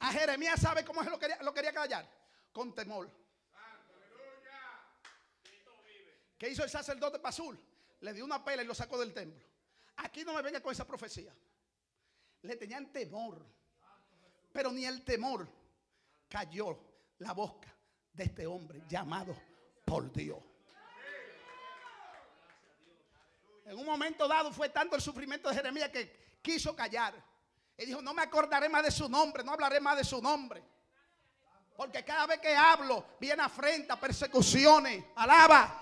[0.00, 2.08] A Jeremías, ¿sabe cómo lo quería, lo quería callar?
[2.52, 3.08] Con temor.
[6.36, 7.56] ¿Qué hizo el sacerdote Pasul?
[8.00, 9.46] Le dio una pela y lo sacó del templo.
[9.98, 11.32] Aquí no me venga con esa profecía.
[12.42, 13.46] Le tenían temor.
[14.52, 15.48] Pero ni el temor
[16.28, 16.76] cayó
[17.18, 17.72] la boca
[18.12, 19.36] de este hombre llamado
[19.84, 20.51] por Dios.
[23.64, 27.14] En un momento dado fue tanto el sufrimiento de Jeremías que quiso callar.
[27.76, 30.62] Y dijo, no me acordaré más de su nombre, no hablaré más de su nombre.
[31.76, 35.04] Porque cada vez que hablo viene afrenta, persecuciones.
[35.16, 35.81] Alaba.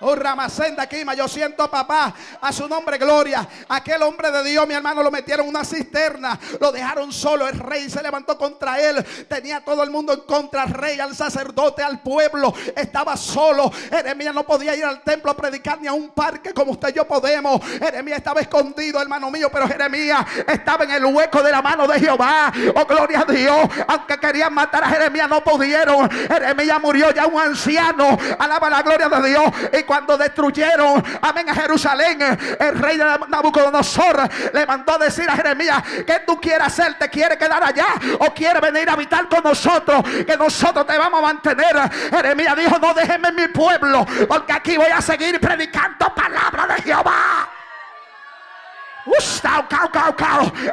[0.00, 3.46] Oh, Ramacenda Quima, yo siento papá, a su nombre gloria.
[3.68, 7.48] Aquel hombre de Dios, mi hermano, lo metieron en una cisterna, lo dejaron solo.
[7.48, 9.04] El rey se levantó contra él.
[9.28, 12.54] Tenía todo el mundo en contra, al rey, al sacerdote, al pueblo.
[12.76, 13.72] Estaba solo.
[13.90, 16.92] Jeremías no podía ir al templo a predicar ni a un parque como usted y
[16.92, 17.60] yo podemos.
[17.64, 21.98] Jeremías estaba escondido, hermano mío, pero Jeremías estaba en el hueco de la mano de
[21.98, 22.52] Jehová.
[22.76, 23.68] Oh, gloria a Dios.
[23.88, 26.08] Aunque querían matar a Jeremías, no pudieron.
[26.08, 28.16] Jeremías murió ya un anciano.
[28.38, 29.44] Alaba la gloria de Dios.
[29.88, 32.20] Cuando destruyeron, amén, a Jerusalén,
[32.60, 36.98] el rey de Nabucodonosor le mandó decir a Jeremías, ¿qué tú quieres hacer?
[36.98, 37.86] ¿Te quiere quedar allá
[38.18, 40.02] o quiere venir a habitar con nosotros?
[40.26, 41.74] Que nosotros te vamos a mantener.
[42.10, 46.82] Jeremías dijo, no déjenme en mi pueblo, porque aquí voy a seguir predicando palabra de
[46.82, 47.57] Jehová.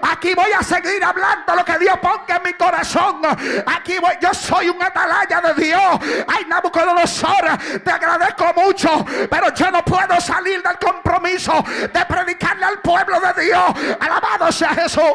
[0.01, 3.21] Aquí voy a seguir hablando lo que Dios ponga en mi corazón.
[3.65, 5.99] Aquí voy, yo soy un atalaya de Dios.
[6.27, 12.81] Ay, Nabucodonosor, te agradezco mucho, pero yo no puedo salir del compromiso de predicarle al
[12.81, 13.73] pueblo de Dios.
[13.99, 15.13] Alabado sea Jesús.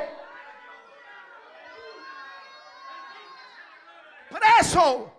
[4.31, 5.17] Preso.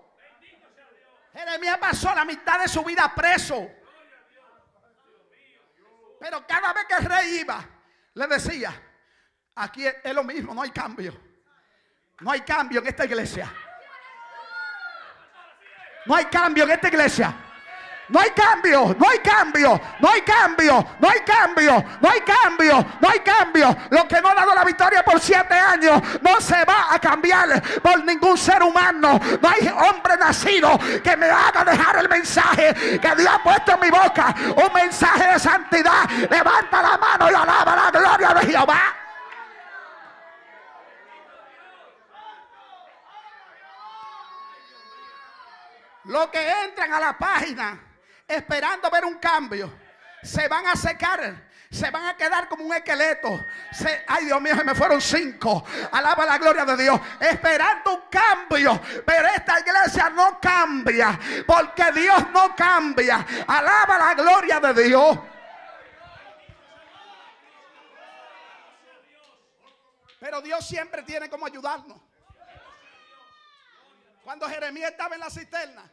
[1.34, 3.68] Jeremías pasó la mitad de su vida preso.
[6.20, 7.66] Pero cada vez que el rey iba,
[8.14, 8.74] le decía,
[9.56, 11.20] aquí es, lo mismo, no hay cambio.
[12.20, 13.52] No hay cambio en esta iglesia.
[16.06, 17.51] No hay cambio en esta iglesia.
[18.10, 22.86] No hay cambio, no hay cambio, no hay cambio, no hay cambio, no hay cambio,
[23.00, 23.78] no hay cambio.
[23.90, 27.62] Lo que no ha dado la victoria por siete años no se va a cambiar
[27.82, 29.20] por ningún ser humano.
[29.42, 33.80] No hay hombre nacido que me haga dejar el mensaje que Dios ha puesto en
[33.80, 34.36] mi boca.
[34.58, 36.10] Un mensaje de santidad.
[36.30, 38.82] Levanta la mano y alaba la gloria de Jehová.
[46.04, 47.91] Los que entran a la página
[48.32, 49.72] esperando ver un cambio,
[50.24, 51.52] se van a secar.
[51.72, 53.46] Se van a quedar como un esqueleto.
[54.08, 55.64] ay, Dios mío, se me fueron cinco.
[55.94, 57.00] Alaba la gloria de Dios.
[57.18, 58.82] Esperando un cambio.
[59.06, 61.18] Pero esta iglesia no cambia.
[61.48, 63.26] Porque Dios no cambia.
[63.48, 65.18] Alaba la gloria de Dios.
[70.20, 72.02] Pero Dios siempre tiene como ayudarnos.
[74.26, 75.90] Cuando Jeremías estaba en la cisterna,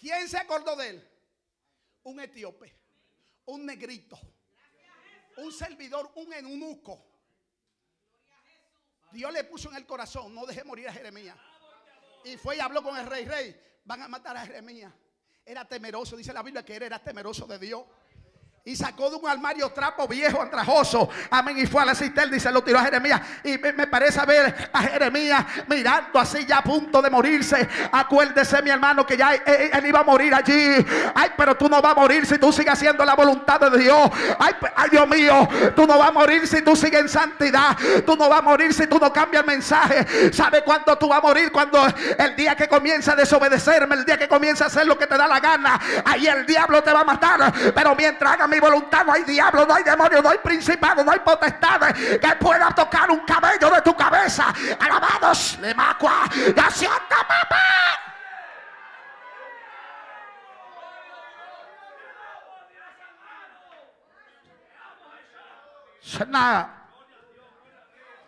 [0.00, 1.13] ¿quién se acordó de él?
[2.04, 2.74] Un etíope,
[3.46, 4.18] un negrito,
[5.38, 7.06] un servidor, un eunuco.
[9.12, 11.36] Dios le puso en el corazón, no deje morir a Jeremías.
[12.24, 14.92] Y fue y habló con el rey, rey, van a matar a Jeremías.
[15.44, 17.84] Era temeroso, dice la Biblia que él era temeroso de Dios
[18.66, 21.10] y sacó de un armario trapo viejo, andrajoso.
[21.28, 21.58] Amén.
[21.58, 23.20] Y fue a la cisterna y se lo tiró a Jeremías.
[23.42, 27.68] Y me, parece ver a Jeremías mirando así ya a punto de morirse.
[27.92, 30.82] Acuérdese, mi hermano, que ya él, iba a morir allí.
[31.14, 34.10] Ay, pero tú no vas a morir si tú sigues haciendo la voluntad de Dios.
[34.38, 35.46] Ay, ay, Dios mío,
[35.76, 37.76] tú no vas a morir si tú sigues en santidad.
[38.06, 40.32] Tú no vas a morir si tú no cambias el mensaje.
[40.32, 41.52] ¿Sabe cuándo tú vas a morir?
[41.52, 45.06] Cuando el día que comienza a desobedecerme, el día que comienza a hacer lo que
[45.06, 47.52] te da la gana, ahí el diablo te va a matar.
[47.74, 51.10] Pero mientras haga mi voluntad, no hay diablo, no hay demonio, no hay principado, no
[51.10, 54.46] hay potestades que pueda tocar un cabello de tu cabeza.
[54.78, 57.58] Alabados, le macua, ya sienta papá.
[66.28, 66.83] Nada.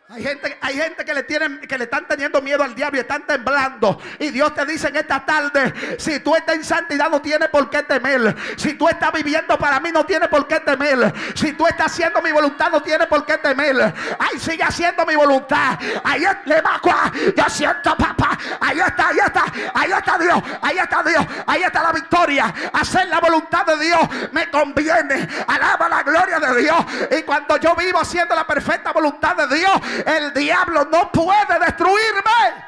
[0.09, 3.01] Hay gente, hay gente que le tienen, que le están teniendo miedo al diablo y
[3.01, 4.01] están temblando.
[4.21, 7.69] Y Dios te dice en esta tarde: si tú estás en santidad, no tienes por
[7.69, 8.37] qué temer.
[8.57, 11.13] Si tú estás viviendo para mí, no tienes por qué temer.
[11.35, 13.95] Si tú estás haciendo mi voluntad, no tienes por qué temer.
[14.17, 15.77] Ay, sigue haciendo mi voluntad.
[16.05, 16.63] Ahí le
[17.37, 18.39] Yo siento, papá.
[18.61, 20.43] Ahí está, ahí está, ahí está Dios.
[20.63, 21.27] Ahí está Dios.
[21.49, 22.55] Ahí está la victoria.
[22.75, 25.29] Hacer la voluntad de Dios me conviene.
[25.49, 26.79] Alaba la gloria de Dios.
[27.11, 32.67] Y cuando yo vivo haciendo la perfecta voluntad de Dios, el diablo no puede destruirme.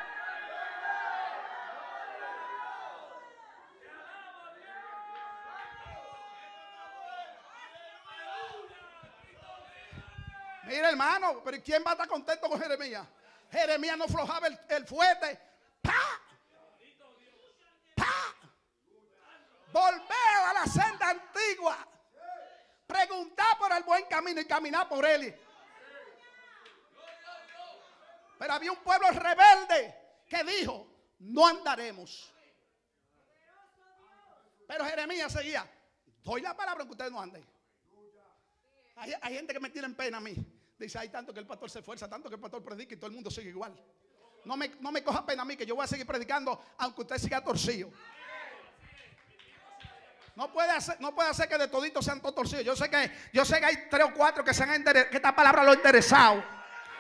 [10.65, 13.07] Mira, hermano, pero ¿quién va a estar contento con Jeremías?
[13.51, 15.41] Jeremías no flojaba el, el fuete.
[15.81, 15.95] ¡Pa!
[17.97, 18.15] ¡Pa!
[19.73, 21.79] Volveo a la senda antigua.
[22.87, 25.35] Preguntar por el buen camino y caminar por él.
[28.39, 29.95] Pero había un pueblo rebelde
[30.29, 30.87] que dijo,
[31.21, 32.33] no andaremos.
[34.67, 35.69] Pero Jeremías seguía,
[36.23, 37.45] doy la palabra que ustedes no anden.
[38.97, 40.35] Hay, gente que me tiene en pena a mí.
[40.79, 43.07] Dice, hay tanto que el pastor se esfuerza, tanto que el pastor predica y todo
[43.07, 43.75] el mundo sigue igual.
[44.45, 47.03] No me, no me coja pena a mí que yo voy a seguir predicando aunque
[47.03, 47.91] usted siga torcido.
[50.37, 52.65] No puede hacer, no puede hacer que de toditos sean todos torcidos.
[52.65, 55.35] Yo sé que, yo sé que hay tres o cuatro que se han que esta
[55.35, 56.58] palabra lo ha interesado.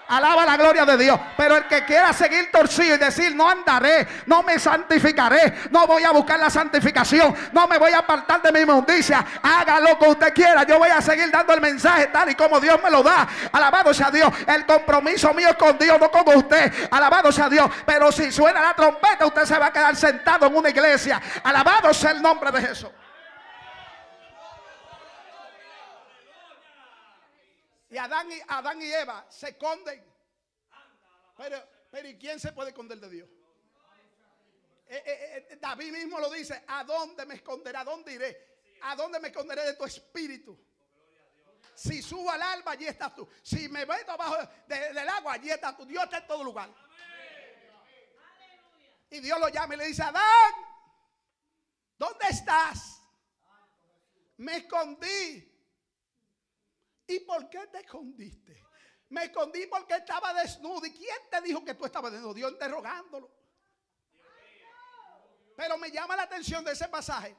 [0.09, 1.21] Alaba la gloria de Dios.
[1.37, 6.03] Pero el que quiera seguir torcido y decir, no andaré, no me santificaré, no voy
[6.05, 10.09] a buscar la santificación, no me voy a apartar de mi inmundicia, haga lo que
[10.09, 10.65] usted quiera.
[10.65, 13.29] Yo voy a seguir dando el mensaje tal y como Dios me lo da.
[13.53, 14.33] Alabado sea Dios.
[14.47, 16.73] El compromiso mío es con Dios, no con usted.
[16.91, 17.71] Alabado sea Dios.
[17.85, 21.21] Pero si suena la trompeta, usted se va a quedar sentado en una iglesia.
[21.45, 22.91] Alabado sea el nombre de Jesús.
[27.99, 30.05] Adán y, Adán y Eva se esconden.
[31.37, 33.29] Pero, pero ¿y quién se puede esconder de Dios?
[34.89, 37.77] Eh, eh, eh, David mismo lo dice, ¿a dónde me esconderé?
[37.77, 38.61] ¿A dónde iré?
[38.83, 40.59] ¿A dónde me esconderé de tu espíritu?
[41.75, 43.29] Si subo al alba, allí estás tú.
[43.43, 45.85] Si me meto abajo del agua, allí estás tú.
[45.85, 46.71] Dios está en todo lugar.
[49.11, 50.55] Y Dios lo llama y le dice, Adán,
[51.97, 53.01] ¿dónde estás?
[54.39, 55.48] Me escondí
[57.09, 58.63] ¿Y por qué te escondiste?
[59.09, 60.85] Me escondí porque estaba desnudo.
[60.87, 62.35] ¿Y quién te dijo que tú estabas desnudo?
[62.35, 63.31] Dios interrogándolo.
[65.57, 67.35] Pero me llama la atención de ese pasaje,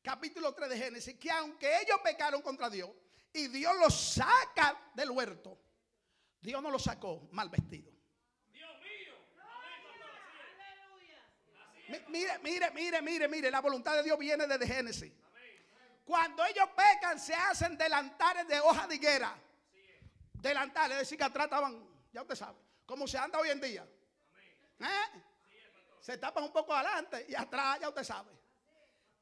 [0.00, 2.88] capítulo 3 de Génesis, que aunque ellos pecaron contra Dios
[3.32, 5.60] y Dios los saca del huerto,
[6.40, 7.92] Dios no los sacó mal vestido.
[12.08, 15.12] Mire, mire, mire, mire, mire, la voluntad de Dios viene desde Génesis.
[16.10, 19.32] Cuando ellos pecan, se hacen delantares de hoja de higuera.
[20.32, 23.86] Delantares, es decir, que atrás estaban, ya usted sabe, como se anda hoy en día.
[24.80, 25.22] ¿Eh?
[26.00, 28.32] Se tapan un poco adelante y atrás, ya usted sabe.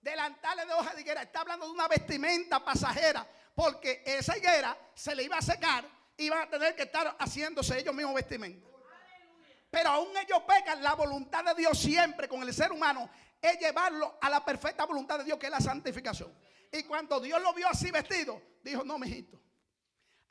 [0.01, 1.21] Delantales de hoja de higuera.
[1.21, 3.29] Está hablando de una vestimenta pasajera.
[3.55, 5.85] Porque esa higuera se le iba a secar.
[6.17, 8.67] Y Iban a tener que estar haciéndose ellos mismos vestimenta.
[9.71, 10.83] Pero aún ellos pecan.
[10.83, 13.11] La voluntad de Dios siempre con el ser humano
[13.43, 16.48] es llevarlo a la perfecta voluntad de Dios, que es la santificación.
[16.73, 19.41] Y cuando Dios lo vio así vestido, dijo, no, mijito.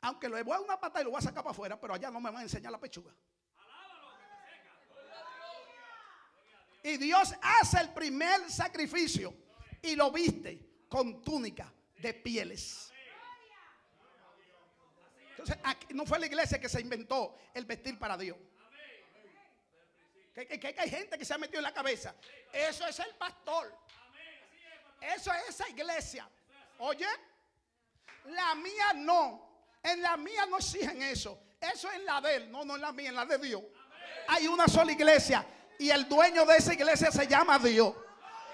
[0.00, 2.10] Aunque le voy a una pata y lo voy a sacar para afuera, pero allá
[2.10, 3.12] no me van a enseñar la pechuga.
[6.82, 9.34] Y Dios hace el primer sacrificio
[9.82, 12.92] y lo viste con túnica de pieles.
[15.30, 15.58] Entonces,
[15.90, 18.36] no fue la iglesia que se inventó el vestir para Dios.
[20.34, 22.14] Que, que, hay gente que se ha metido en la cabeza.
[22.52, 23.76] Eso es el pastor.
[25.00, 26.28] Eso es esa iglesia.
[26.78, 27.06] Oye,
[28.26, 29.46] la mía no.
[29.82, 31.38] En la mía no exigen eso.
[31.60, 32.50] Eso es la de él.
[32.50, 33.62] No, no en la mía, en la de Dios.
[34.28, 35.44] Hay una sola iglesia.
[35.78, 37.94] Y el dueño de esa iglesia se llama Dios.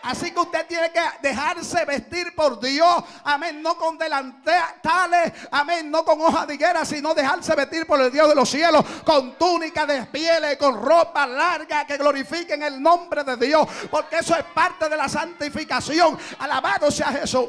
[0.04, 3.02] Así que usted tiene que dejarse vestir por Dios.
[3.24, 3.62] Amén.
[3.62, 5.32] No con delantales.
[5.50, 5.90] Amén.
[5.90, 8.84] No con hojas de higuera, sino dejarse vestir por el Dios de los cielos.
[9.02, 13.66] Con túnica de pieles, con ropa larga que glorifiquen el nombre de Dios.
[13.90, 16.18] Porque eso es parte de la santificación.
[16.38, 17.48] Alabado sea Jesús.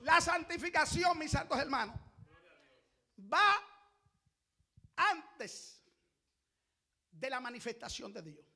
[0.00, 1.94] La santificación, mis santos hermanos,
[3.30, 3.62] va
[4.96, 5.82] antes
[7.10, 8.51] de la manifestación de Dios.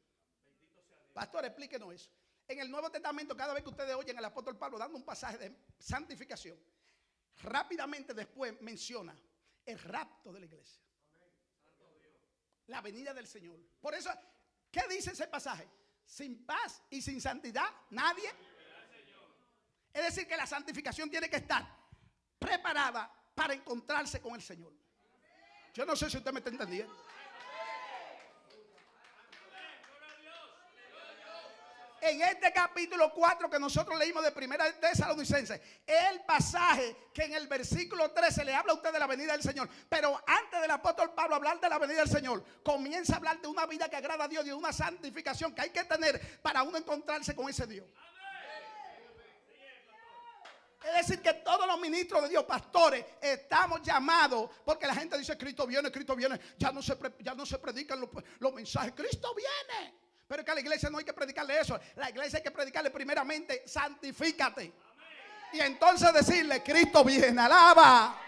[1.16, 2.10] Pastor, explíquenos eso.
[2.46, 5.38] En el Nuevo Testamento, cada vez que ustedes oyen al apóstol Pablo dando un pasaje
[5.38, 6.62] de santificación,
[7.40, 9.16] rápidamente después menciona
[9.64, 10.82] el rapto de la iglesia.
[12.66, 13.58] La venida del Señor.
[13.80, 14.10] Por eso,
[14.70, 15.66] ¿qué dice ese pasaje?
[16.04, 18.30] Sin paz y sin santidad, nadie.
[19.94, 21.66] Es decir, que la santificación tiene que estar
[22.38, 24.74] preparada para encontrarse con el Señor.
[25.72, 26.94] Yo no sé si usted me está entendiendo.
[32.08, 37.34] En este capítulo 4 que nosotros leímos de primera de Tesalonicenses, el pasaje que en
[37.34, 39.68] el versículo 13 le habla a usted de la venida del Señor.
[39.88, 43.48] Pero antes del apóstol Pablo hablar de la venida del Señor, comienza a hablar de
[43.48, 46.62] una vida que agrada a Dios y de una santificación que hay que tener para
[46.62, 47.86] uno encontrarse con ese Dios.
[50.84, 55.36] Es decir, que todos los ministros de Dios, pastores, estamos llamados, porque la gente dice,
[55.36, 59.34] Cristo viene, Cristo viene, ya no se, ya no se predican los, los mensajes, Cristo
[59.34, 60.05] viene.
[60.26, 61.78] Pero es que a la iglesia no hay que predicarle eso.
[61.94, 64.72] La iglesia hay que predicarle primeramente, santifícate.
[65.52, 68.20] Y entonces decirle, Cristo viene, alaba.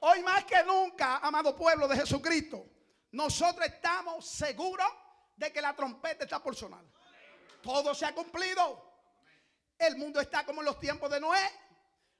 [0.00, 2.64] Hoy más que nunca, amado pueblo de Jesucristo,
[3.12, 4.86] nosotros estamos seguros
[5.36, 6.84] de que la trompeta está por sonar.
[7.62, 8.86] Todo se ha cumplido.
[9.76, 11.50] El mundo está como en los tiempos de Noé,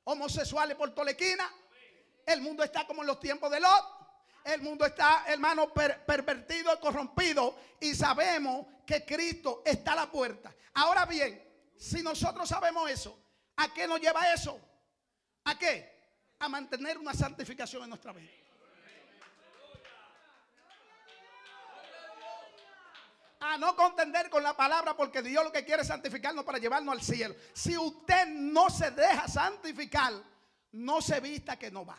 [0.04, 1.50] homosexuales por tolequina.
[2.26, 3.97] El mundo está como en los tiempos de Lot.
[4.48, 7.54] El mundo está, hermano, pervertido corrompido.
[7.80, 10.54] Y sabemos que Cristo está a la puerta.
[10.72, 11.46] Ahora bien,
[11.76, 13.18] si nosotros sabemos eso,
[13.56, 14.58] ¿a qué nos lleva eso?
[15.44, 16.14] ¿A qué?
[16.38, 18.30] A mantener una santificación en nuestra vida.
[23.40, 26.92] a no contender con la palabra porque Dios lo que quiere es santificarnos para llevarnos
[26.92, 27.36] al cielo.
[27.52, 30.12] Si usted no se deja santificar,
[30.72, 31.96] no se vista que no va.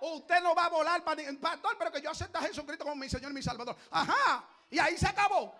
[0.00, 3.08] Usted no va a volar para pastor, pero que yo acepto a Jesucristo como mi
[3.08, 3.76] Señor y mi Salvador.
[3.90, 5.54] Ajá, y ahí se acabó.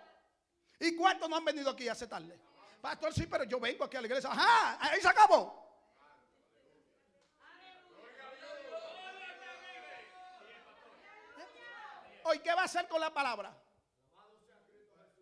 [0.79, 2.39] ¿Y cuántos no han venido aquí a aceptarle?
[2.81, 4.29] Pastor, sí, pero yo vengo aquí a la iglesia.
[4.31, 5.67] Ajá, ahí se acabó.
[12.23, 13.55] Hoy, ¿qué va a hacer con la palabra?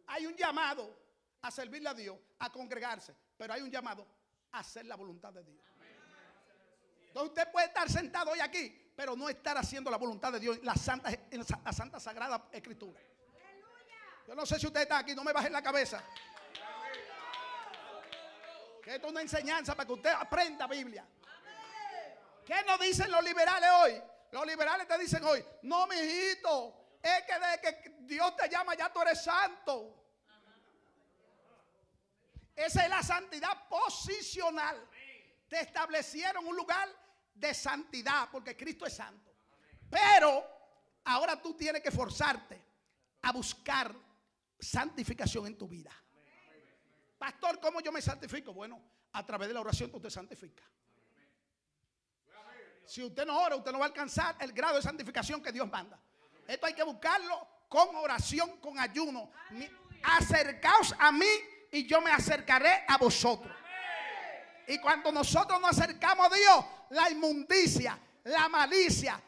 [0.08, 0.94] Hay un llamado
[1.42, 4.06] a servirle a Dios, a congregarse, pero hay un llamado
[4.52, 5.58] a hacer la voluntad de Dios.
[7.08, 10.58] Entonces usted puede estar sentado hoy aquí, pero no estar haciendo la voluntad de Dios,
[10.64, 13.00] la santa, en la santa sagrada escritura.
[14.28, 16.04] Yo no sé si usted está aquí, no me baje la cabeza.
[18.82, 21.06] Que esto es una enseñanza para que usted aprenda Biblia.
[22.44, 24.02] ¿Qué nos dicen los liberales hoy?
[24.32, 28.74] Los liberales te dicen hoy, no, mi hijito, es que desde que Dios te llama
[28.74, 29.94] ya tú eres santo.
[32.56, 34.90] Esa es la santidad posicional.
[35.48, 36.90] Te establecieron un lugar
[37.40, 39.34] de santidad porque Cristo es santo.
[39.90, 40.44] Pero
[41.06, 42.62] ahora tú tienes que forzarte
[43.22, 43.96] a buscar
[44.60, 45.92] santificación en tu vida.
[47.18, 48.54] Pastor, ¿cómo yo me santifico?
[48.54, 48.82] Bueno,
[49.14, 50.66] a través de la oración tú te santificas.
[52.86, 55.70] Si usted no ora, usted no va a alcanzar el grado de santificación que Dios
[55.70, 56.00] manda.
[56.48, 59.32] Esto hay que buscarlo con oración, con ayuno.
[60.04, 61.28] Acercaos a mí
[61.72, 63.54] y yo me acercaré a vosotros.
[64.68, 69.22] Y cuando nosotros nos acercamos a Dios, la inmundicia, la malicia,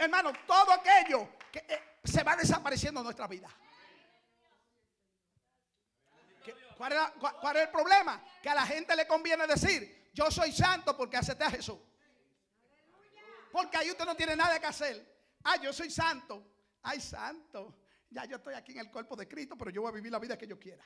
[0.00, 3.48] hermano, todo aquello que eh, se va desapareciendo en nuestra vida.
[6.76, 6.98] ¿Cuál es,
[7.40, 8.22] ¿Cuál es, el problema?
[8.42, 11.78] Que a la gente le conviene decir, yo soy santo porque acepté a Jesús.
[13.50, 15.16] Porque ahí usted no tiene nada que hacer.
[15.44, 16.46] Ah, yo soy santo.
[16.82, 17.74] Ay, santo.
[18.10, 20.18] Ya yo estoy aquí en el cuerpo de Cristo, pero yo voy a vivir la
[20.18, 20.84] vida que yo quiera.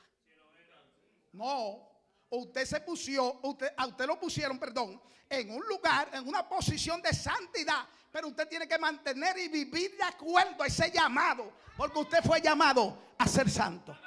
[1.33, 1.90] No.
[2.31, 7.01] Usted se puso, usted, a usted lo pusieron, perdón, en un lugar, en una posición
[7.01, 7.85] de santidad.
[8.09, 11.51] Pero usted tiene que mantener y vivir de acuerdo a ese llamado.
[11.75, 13.97] Porque usted fue llamado a ser santo.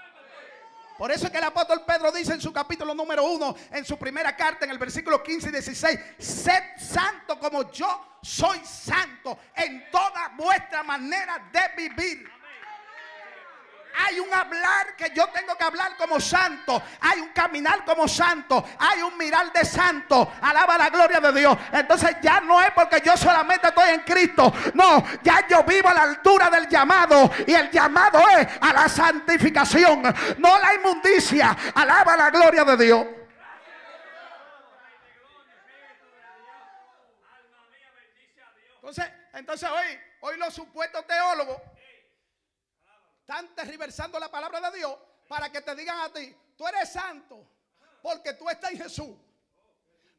[0.97, 3.99] Por eso es que el apóstol Pedro dice en su capítulo número 1, en su
[3.99, 9.91] primera carta, en el versículo 15 y 16, sed santo como yo soy santo en
[9.91, 12.31] toda vuestra manera de vivir.
[13.97, 16.83] Hay un hablar que yo tengo que hablar como santo.
[17.01, 18.65] Hay un caminar como santo.
[18.79, 20.33] Hay un mirar de santo.
[20.41, 21.57] Alaba la gloria de Dios.
[21.73, 24.53] Entonces ya no es porque yo solamente estoy en Cristo.
[24.75, 27.31] No, ya yo vivo a la altura del llamado.
[27.47, 30.03] Y el llamado es a la santificación.
[30.39, 31.57] No la inmundicia.
[31.75, 33.07] Alaba la gloria de Dios.
[38.75, 41.59] Entonces, entonces hoy, hoy los supuestos teólogos
[43.27, 44.95] están tergiversando la palabra de Dios
[45.27, 47.43] para que te digan a ti, tú eres santo
[48.03, 49.17] porque tú estás en Jesús.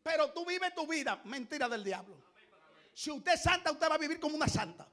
[0.01, 2.17] Pero tú vives tu vida, mentira del diablo.
[2.95, 4.87] Si usted es santa, usted va a vivir como una santa.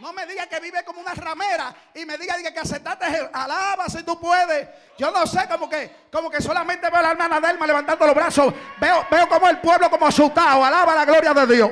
[0.00, 4.02] No me diga que vive como una ramera y me diga, que aceptaste, alaba si
[4.02, 4.68] tú puedes.
[4.98, 8.14] Yo no sé, como que, como que solamente veo a la hermana Delma levantando los
[8.14, 8.52] brazos.
[8.80, 10.64] Veo, veo como el pueblo como asustado.
[10.64, 11.70] Alaba la gloria de Dios.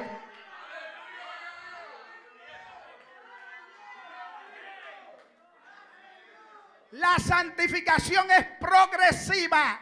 [7.18, 9.80] Santificación es progresiva.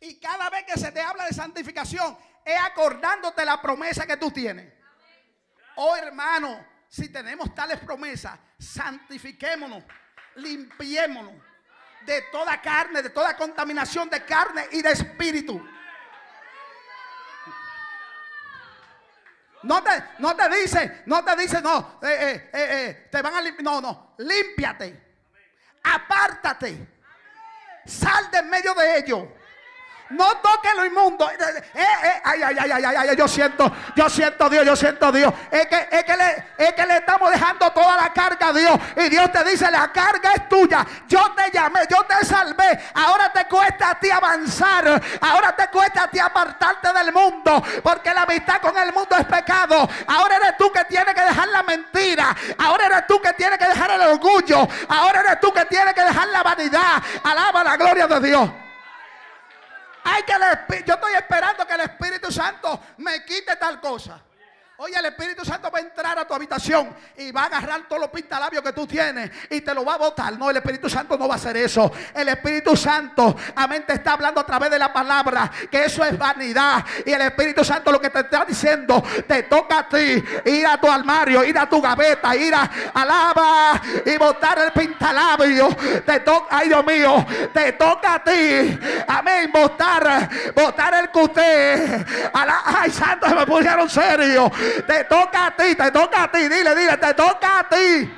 [0.00, 4.30] Y cada vez que se te habla de santificación, es acordándote la promesa que tú
[4.30, 4.72] tienes.
[5.76, 9.82] Oh hermano, si tenemos tales promesas, santifiquémonos,
[10.36, 11.34] limpiémonos
[12.06, 15.60] de toda carne, de toda contaminación de carne y de espíritu.
[19.66, 19.90] No te,
[20.20, 23.64] no te dice, no te dice, no, eh, eh, eh, te van a limpiar.
[23.64, 25.02] No, no, límpiate.
[25.82, 26.86] Apártate.
[27.84, 29.24] Sal de en medio de ellos.
[30.10, 31.28] No toque lo inmundo.
[31.30, 31.36] Eh,
[31.74, 35.32] eh, eh, ay, ay, ay, ay, ay, yo siento, yo siento Dios, yo siento Dios.
[35.50, 38.78] Es que, es que, le, es que le estamos dejando toda la carga a Dios.
[38.96, 40.86] Y Dios te dice, la carga es tuya.
[41.08, 42.78] Yo te llamé, yo te salvé.
[42.94, 45.02] Ahora te cuesta a ti avanzar.
[45.20, 47.62] Ahora te cuesta a ti apartarte del mundo.
[47.82, 49.88] Porque la amistad con el mundo es pecado.
[50.06, 52.36] Ahora eres tú que tienes que dejar la mentira.
[52.58, 54.68] Ahora eres tú que tienes que dejar el orgullo.
[54.88, 57.02] Ahora eres tú que tienes que dejar la vanidad.
[57.24, 58.50] Alaba la gloria de Dios.
[60.08, 60.38] Hay que
[60.84, 64.20] yo estoy esperando que el Espíritu Santo me quite tal cosa.
[64.78, 67.98] Oye, el Espíritu Santo va a entrar a tu habitación y va a agarrar todos
[67.98, 70.38] los pintalabios que tú tienes y te lo va a botar.
[70.38, 71.90] No, el Espíritu Santo no va a hacer eso.
[72.12, 76.18] El Espíritu Santo, amén, te está hablando a través de la palabra que eso es
[76.18, 76.84] vanidad.
[77.06, 80.78] Y el Espíritu Santo lo que te está diciendo, te toca a ti ir a
[80.78, 85.74] tu armario, ir a tu gaveta, ir a alaba y botar el pintalabio.
[86.04, 92.04] Te toca, ay Dios mío, te toca a ti, amén, botar, botar el cuté.
[92.34, 94.52] Ay, santo, se me pusieron serio.
[94.86, 96.48] Te toca a ti, te toca a ti.
[96.48, 98.12] Dile, dile, te toca a ti.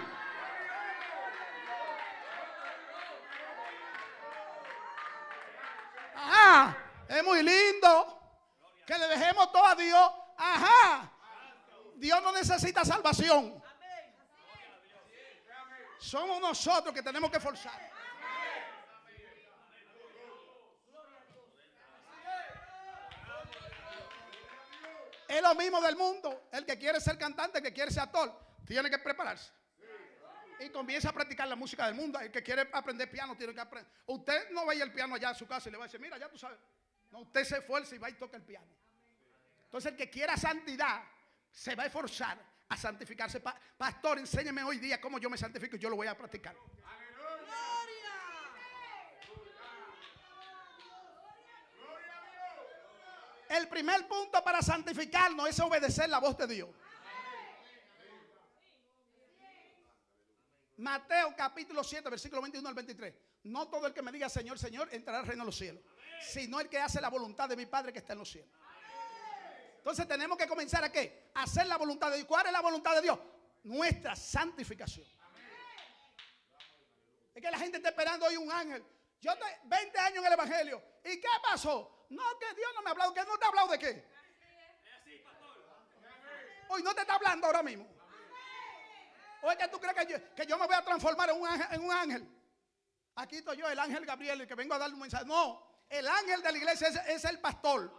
[6.15, 6.77] Ajá,
[7.09, 8.21] es muy lindo
[8.87, 10.11] que le dejemos todo a Dios.
[10.37, 11.11] Ajá,
[11.97, 13.63] Dios no necesita salvación.
[15.99, 17.98] Somos nosotros que tenemos que forzar.
[25.29, 26.49] Es lo mismo del mundo.
[26.51, 28.35] El que quiere ser cantante, el que quiere ser actor,
[28.67, 29.53] tiene que prepararse.
[30.61, 32.19] Y comienza a practicar la música del mundo.
[32.19, 33.93] El que quiere aprender piano tiene que aprender.
[34.07, 36.19] Usted no vaya el piano allá en su casa y le va a decir, mira,
[36.19, 36.59] ya tú sabes.
[37.11, 38.67] No, usted se esfuerza y va y toca el piano.
[39.65, 41.05] Entonces el que quiera santidad
[41.53, 43.41] se va a esforzar a santificarse.
[43.77, 46.57] Pastor, enséñeme hoy día cómo yo me santifico y yo lo voy a practicar.
[53.49, 56.69] El primer punto para santificarnos es obedecer la voz de Dios.
[60.77, 63.15] Mateo capítulo 7, versículo 21 al 23.
[63.45, 65.83] No todo el que me diga Señor, Señor, entrará al reino de los cielos,
[66.21, 68.51] sino el que hace la voluntad de mi Padre que está en los cielos.
[69.79, 71.31] Entonces tenemos que comenzar a qué?
[71.35, 72.29] Hacer la voluntad de Dios.
[72.29, 73.19] ¿Cuál es la voluntad de Dios?
[73.65, 75.07] Nuestra santificación.
[77.35, 78.85] Es que la gente está esperando hoy un ángel.
[79.21, 80.83] Yo estoy 20 años en el Evangelio.
[81.05, 81.98] ¿Y qué pasó?
[82.11, 83.15] No, que Dios no me ha hablado.
[83.15, 84.05] ¿Que no te ha hablado de qué?
[86.69, 87.87] Hoy no te está hablando ahora mismo.
[89.43, 89.95] ¿O es que tú crees
[90.35, 92.29] que yo, me voy a transformar en un, ángel?
[93.15, 95.25] Aquí estoy yo, el ángel Gabriel, el que vengo a darle un mensaje.
[95.25, 97.93] No, el ángel de la iglesia es, el pastor.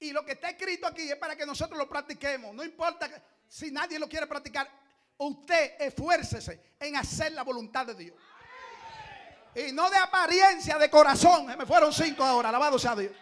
[0.00, 2.54] Y lo que está escrito aquí es para que nosotros lo practiquemos.
[2.54, 3.08] No importa
[3.48, 4.68] si nadie lo quiere practicar.
[5.16, 8.16] Usted esfuércese en hacer la voluntad de Dios.
[9.54, 11.46] Y no de apariencia, de corazón.
[11.46, 13.12] Me fueron cinco ahora, alabado sea Dios.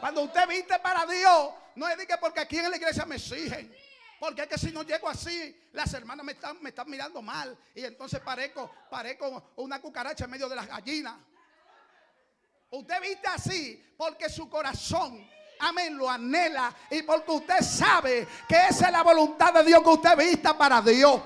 [0.00, 3.74] Cuando usted viste para Dios, no es que porque aquí en la iglesia me exigen.
[4.20, 7.56] Porque es que si no llego así, las hermanas me están, me están mirando mal.
[7.74, 11.16] Y entonces parezco, parezco una cucaracha en medio de las gallinas.
[12.70, 15.28] Usted viste así porque su corazón,
[15.60, 16.74] amén, lo anhela.
[16.90, 20.80] Y porque usted sabe que esa es la voluntad de Dios que usted vista para
[20.80, 21.20] Dios.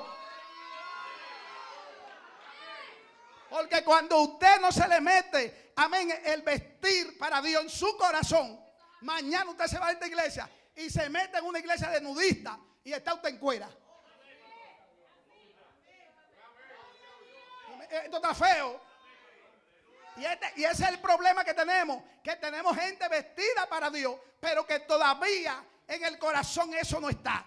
[3.59, 8.65] Porque cuando usted no se le mete, amén, el vestir para Dios en su corazón,
[9.01, 12.57] mañana usted se va a esta iglesia y se mete en una iglesia de nudistas
[12.85, 13.69] y está usted en cuera.
[17.91, 18.81] Esto está feo.
[20.19, 24.15] Y, este, y ese es el problema que tenemos, que tenemos gente vestida para Dios,
[24.39, 27.45] pero que todavía en el corazón eso no está.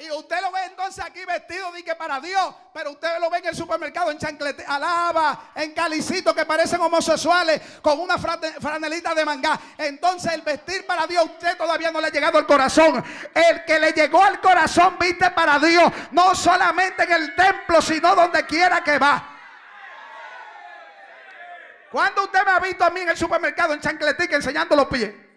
[0.00, 3.38] Y usted lo ve entonces aquí vestido de que para Dios, pero usted lo ve
[3.38, 9.24] en el supermercado en chanclete, alaba, en calicito que parecen homosexuales con una franelita de
[9.24, 9.58] mangá.
[9.76, 13.04] Entonces el vestir para Dios usted todavía no le ha llegado al corazón.
[13.34, 18.14] El que le llegó al corazón viste para Dios, no solamente en el templo, sino
[18.14, 19.34] donde quiera que va.
[21.90, 25.27] ¿Cuándo usted me ha visto a mí en el supermercado en chancletica enseñando los pies?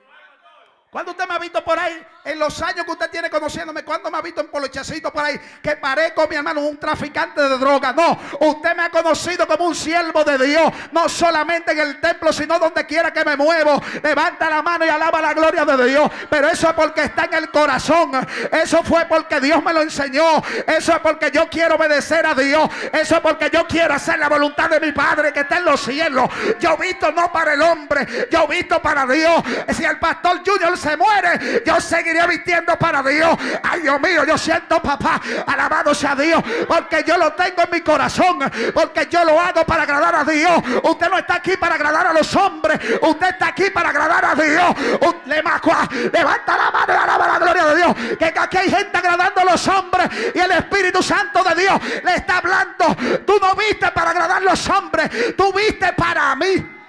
[0.91, 2.05] ¿Cuándo usted me ha visto por ahí?
[2.25, 5.39] En los años que usted tiene conociéndome, ¿cuándo me ha visto en polochecito por ahí?
[5.63, 7.93] Que parezco, mi hermano, un traficante de droga.
[7.93, 10.69] No, usted me ha conocido como un siervo de Dios.
[10.91, 13.81] No solamente en el templo, sino donde quiera que me muevo.
[14.03, 16.11] Levanta la mano y alaba la gloria de Dios.
[16.29, 18.11] Pero eso es porque está en el corazón.
[18.51, 20.43] Eso fue porque Dios me lo enseñó.
[20.67, 22.69] Eso es porque yo quiero obedecer a Dios.
[22.91, 25.81] Eso es porque yo quiero hacer la voluntad de mi Padre que está en los
[25.81, 26.29] cielos.
[26.59, 29.41] Yo visto no para el hombre, yo visto para Dios.
[29.73, 33.37] Si el pastor Junior se muere, yo seguiré vistiendo para Dios.
[33.63, 37.81] Ay, Dios mío, yo siento, papá, alabado sea Dios, porque yo lo tengo en mi
[37.81, 38.39] corazón,
[38.73, 40.61] porque yo lo hago para agradar a Dios.
[40.83, 44.35] Usted no está aquí para agradar a los hombres, usted está aquí para agradar a
[44.35, 44.75] Dios.
[46.11, 47.95] Levanta la mano y alaba la gloria de Dios.
[48.17, 52.15] Que aquí hay gente agradando a los hombres y el Espíritu Santo de Dios le
[52.15, 52.95] está hablando.
[53.25, 56.80] Tú no viste para agradar a los hombres, tú viste para mí.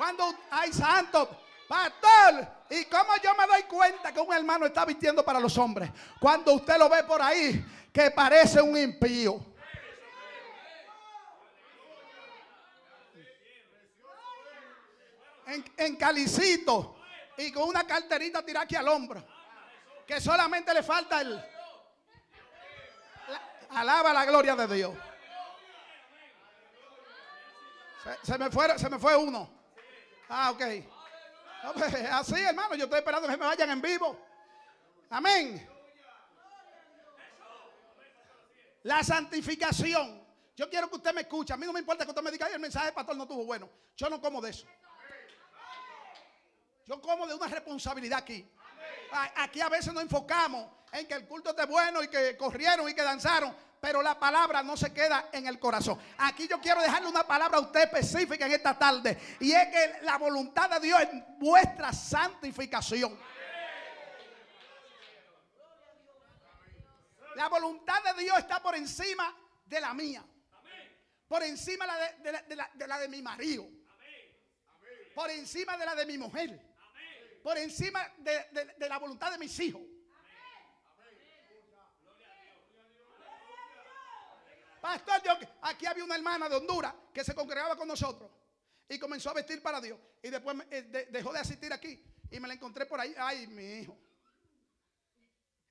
[0.00, 1.28] Cuando hay santos,
[1.68, 5.90] pastor, ¿y cómo yo me doy cuenta que un hermano está vistiendo para los hombres?
[6.18, 9.44] Cuando usted lo ve por ahí, que parece un impío.
[15.76, 16.96] En, calicito
[17.36, 19.22] y con una carterita tirada aquí al hombro.
[20.06, 21.44] Que solamente le falta el.
[23.68, 24.96] alaba la gloria de Dios.
[28.22, 29.59] Se me fue uno.
[30.30, 30.62] Ah, ok.
[31.74, 34.16] Pues, así, hermano, yo estoy esperando que me vayan en vivo.
[35.10, 35.68] Amén.
[38.84, 40.24] La santificación.
[40.56, 41.52] Yo quiero que usted me escuche.
[41.52, 43.44] A mí no me importa que usted me diga, el mensaje del pastor no estuvo
[43.44, 43.68] bueno.
[43.96, 44.66] Yo no como de eso.
[46.86, 48.48] Yo como de una responsabilidad aquí.
[49.36, 52.94] Aquí a veces nos enfocamos en que el culto esté bueno y que corrieron y
[52.94, 55.98] que danzaron pero la palabra no se queda en el corazón.
[56.18, 59.18] Aquí yo quiero dejarle una palabra a usted específica en esta tarde.
[59.40, 63.18] Y es que la voluntad de Dios es vuestra santificación.
[67.36, 69.34] La voluntad de Dios está por encima
[69.64, 70.22] de la mía.
[71.26, 73.66] Por encima de la de, mi marido.
[75.14, 76.60] Por encima de la de mi mujer.
[77.42, 79.80] Por encima de la voluntad de mis hijos.
[84.80, 88.30] Pastor, yo, aquí había una hermana de Honduras que se congregaba con nosotros
[88.88, 89.98] y comenzó a vestir para Dios.
[90.22, 93.14] Y después eh, dejó de asistir aquí y me la encontré por ahí.
[93.18, 93.96] Ay, mi hijo.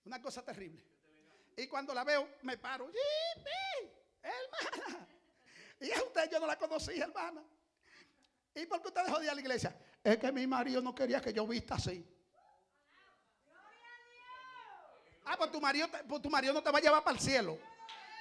[0.05, 0.83] Una cosa terrible.
[1.57, 2.89] Y cuando la veo, me paro.
[4.21, 5.07] Hermana.
[5.81, 7.41] Y a usted yo no la conocía, hermana.
[8.53, 9.75] ¿Y por qué usted dejó de ir a la iglesia?
[10.03, 12.05] Es que mi marido no quería que yo vista así.
[15.25, 17.59] Ah, pues tu marido, pues tu marido no te va a llevar para el cielo.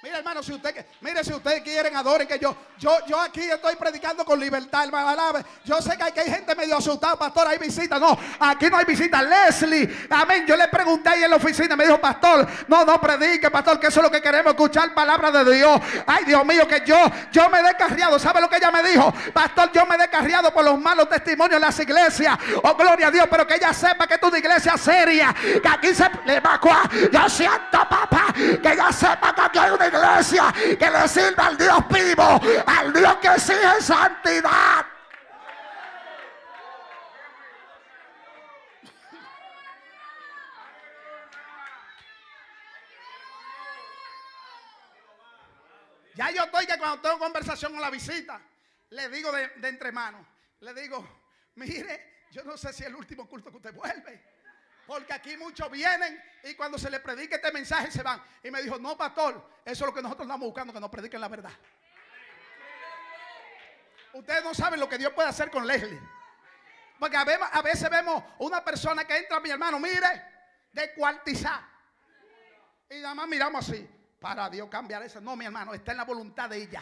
[0.01, 3.75] Mira, hermano, si usted, mire, si ustedes quieren, adoren que yo, yo, yo aquí estoy
[3.75, 5.43] predicando con libertad, hermano.
[5.65, 7.99] Yo sé que hay, que hay gente medio asustada, pastor, hay visita.
[7.99, 9.21] No, aquí no hay visita.
[9.21, 10.45] Leslie, amén.
[10.47, 13.87] Yo le pregunté ahí en la oficina, me dijo, pastor, no, no predique, pastor, que
[13.87, 15.81] eso es lo que queremos, escuchar palabra de Dios.
[16.07, 16.97] Ay, Dios mío, que yo,
[17.33, 18.17] yo me he descarriado.
[18.19, 19.13] ¿Sabe lo que ella me dijo?
[19.33, 22.39] Pastor, yo me he descarriado por los malos testimonios en las iglesias.
[22.63, 25.35] Oh, gloria a Dios, pero que ella sepa que es una iglesia seria.
[25.61, 26.57] Que aquí se le va
[27.11, 31.57] Yo siento, papá, que ella sepa que aquí hay una iglesia que le sirva al
[31.57, 34.85] Dios vivo, al Dios que exige santidad.
[46.15, 48.41] Ya yo estoy que cuando tengo conversación con la visita,
[48.89, 50.25] le digo de, de entre manos,
[50.59, 51.07] le digo,
[51.55, 54.38] mire, yo no sé si es el último culto que usted vuelve.
[54.89, 58.19] Porque aquí muchos vienen y cuando se les predique este mensaje se van.
[58.43, 61.21] Y me dijo, no, pastor, eso es lo que nosotros estamos buscando, que nos prediquen
[61.21, 61.51] la verdad.
[64.13, 66.01] Ustedes no saben lo que Dios puede hacer con Leslie.
[66.97, 70.23] Porque a veces vemos una persona que entra, mi hermano, mire,
[70.71, 71.61] de cuartizar.
[72.89, 73.87] Y nada más miramos así.
[74.19, 75.21] Para Dios cambiar eso.
[75.21, 76.81] No, mi hermano, está en la voluntad de ella.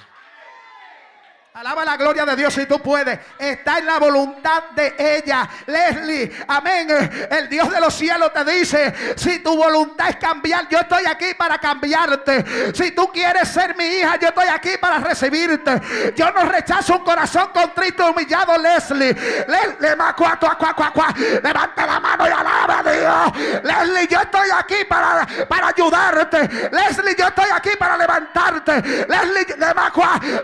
[1.57, 3.17] Alaba la gloria de Dios si tú puedes.
[3.35, 5.49] Está en la voluntad de ella.
[5.65, 6.87] Leslie, amén.
[7.31, 11.33] El Dios de los cielos te dice, si tu voluntad es cambiar, yo estoy aquí
[11.35, 12.75] para cambiarte.
[12.75, 16.13] Si tú quieres ser mi hija, yo estoy aquí para recibirte.
[16.15, 19.15] Yo no rechazo un corazón contrito y humillado, Leslie.
[19.47, 19.95] Leslie,
[21.41, 23.63] levanta la mano y alaba a Dios.
[23.63, 26.69] Leslie, yo estoy aquí para, para ayudarte.
[26.71, 28.79] Leslie, yo estoy aquí para levantarte.
[29.07, 29.45] Leslie,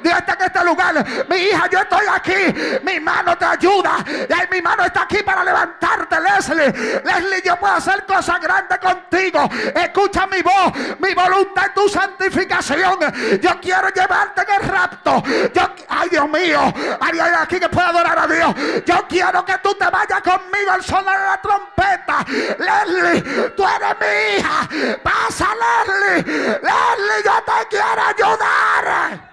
[0.01, 2.79] Dios está en este lugar mi hija, yo estoy aquí.
[2.83, 3.97] Mi mano te ayuda.
[4.07, 7.01] Y mi mano está aquí para levantarte, Leslie.
[7.03, 9.49] Leslie, yo puedo hacer cosas grandes contigo.
[9.75, 12.99] Escucha mi voz, mi voluntad en tu santificación.
[13.41, 15.23] Yo quiero llevarte en el rapto.
[15.53, 16.73] Yo, ay, Dios mío.
[16.99, 18.55] Hay alguien aquí que pueda adorar a Dios.
[18.85, 22.25] Yo quiero que tú te vayas conmigo al sonar de la trompeta.
[22.57, 24.97] Leslie, tú eres mi hija.
[25.01, 26.23] Pasa, Leslie.
[26.23, 29.32] Leslie, yo te quiero ayudar.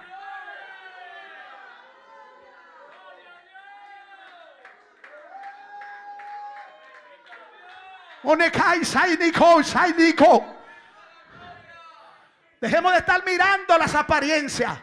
[12.59, 14.77] Dejemos de estar mirando las apariencias.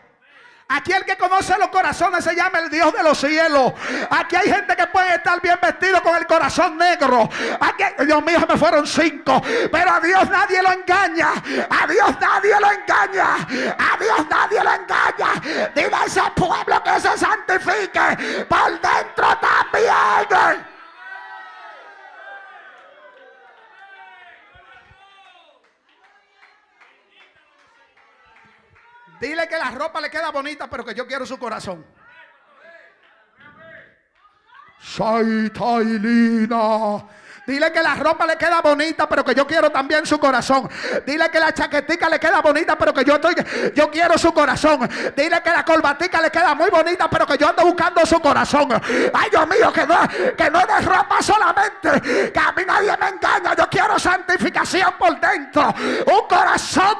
[0.70, 3.72] Aquí el que conoce los corazones se llama el Dios de los cielos.
[4.10, 7.26] Aquí hay gente que puede estar bien vestido con el corazón negro.
[7.58, 9.40] Aquí, Dios mío, me fueron cinco.
[9.72, 11.32] Pero a Dios nadie lo engaña.
[11.70, 13.36] A Dios nadie lo engaña.
[13.78, 15.70] A Dios nadie lo engaña.
[15.74, 20.67] Dile a ese pueblo que se santifique por dentro también.
[29.20, 31.84] Dile que la ropa le queda bonita, pero que yo quiero su corazón.
[37.48, 40.68] Dile que la ropa le queda bonita, pero que yo quiero también su corazón.
[41.06, 43.34] Dile que la chaquetica le queda bonita, pero que yo estoy,
[43.74, 44.86] yo quiero su corazón.
[45.16, 48.68] Dile que la corbatica le queda muy bonita, pero que yo ando buscando su corazón.
[49.14, 49.96] Ay, Dios mío, que no,
[50.36, 53.56] que no es ropa solamente, que a mí nadie me engaña.
[53.56, 55.74] Yo quiero santificación por dentro.
[56.04, 56.98] Un corazón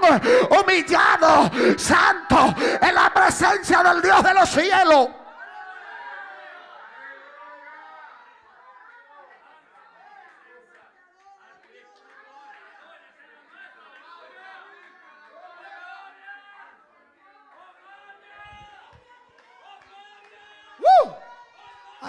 [0.48, 5.17] humillado, santo, en la presencia del Dios de los cielos.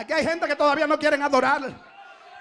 [0.10, 1.62] Aquí hay gente que todavía no quieren adorar.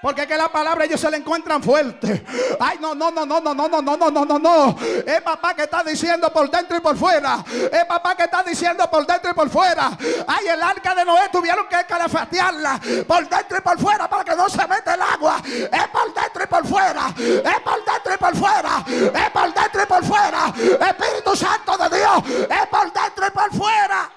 [0.01, 2.25] Porque es que la palabra ellos se la encuentran fuerte.
[2.59, 4.77] Ay, no, no, no, no, no, no, no, no, no, no, no, no.
[5.05, 7.45] Es papá que está diciendo por dentro y por fuera.
[7.71, 9.91] Es papá que está diciendo por dentro y por fuera.
[10.27, 14.35] Ay, el arca de Noé tuvieron que calafatearla por dentro y por fuera para que
[14.35, 15.43] no se mete el agua.
[15.45, 17.09] Es por dentro y por fuera.
[17.19, 18.85] Es por dentro y por fuera.
[18.89, 20.55] Es por dentro y por fuera.
[20.89, 22.49] Espíritu Santo de Dios.
[22.49, 24.11] Es por dentro y por fuera.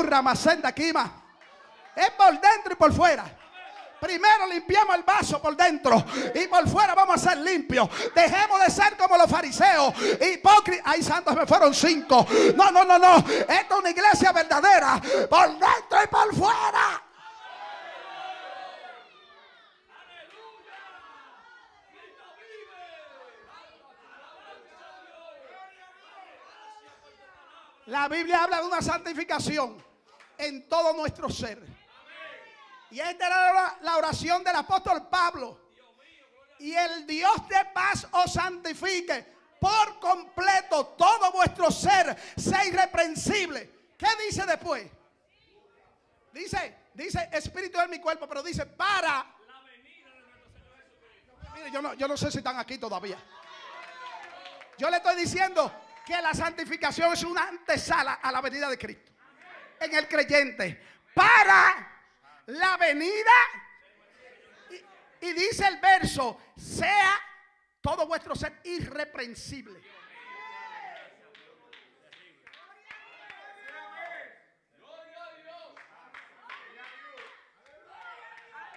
[0.00, 1.12] Un ramacén de quima.
[1.94, 3.24] Es por dentro y por fuera.
[4.00, 6.02] Primero limpiamos el vaso por dentro
[6.34, 7.86] y por fuera vamos a ser limpios.
[8.14, 9.92] Dejemos de ser como los fariseos,
[10.22, 10.82] hipócritas.
[10.86, 12.26] Ay, santos, me fueron cinco.
[12.56, 13.18] No, no, no, no.
[13.18, 14.98] Esta es una iglesia verdadera.
[15.28, 17.02] Por dentro y por fuera.
[27.84, 29.89] La Biblia habla de una santificación
[30.40, 31.60] en todo nuestro ser.
[32.90, 35.70] Y esta era la oración del apóstol Pablo.
[36.58, 39.24] Y el Dios de paz os santifique
[39.60, 43.70] por completo todo vuestro ser, sea irreprensible.
[43.96, 44.90] ¿Qué dice después?
[46.32, 49.26] Dice, dice espíritu de mi cuerpo, pero dice para.
[51.54, 53.18] Mire, yo no, yo no sé si están aquí todavía.
[54.78, 55.70] Yo le estoy diciendo
[56.06, 59.09] que la santificación es una antesala a la venida de Cristo.
[59.80, 60.80] En el creyente.
[61.14, 62.04] Para
[62.46, 63.32] la venida.
[65.20, 67.18] Y, dice el verso, sea
[67.80, 69.80] todo vuestro ser irreprensible.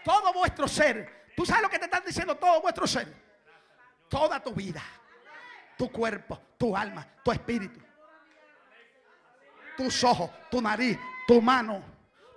[0.03, 1.31] Todo vuestro ser.
[1.35, 3.07] ¿Tú sabes lo que te están diciendo todo vuestro ser?
[4.09, 4.83] Toda tu vida
[5.77, 7.79] tu cuerpo, tu alma, tu espíritu,
[9.77, 10.97] tus ojos, tu nariz,
[11.27, 11.81] tu mano,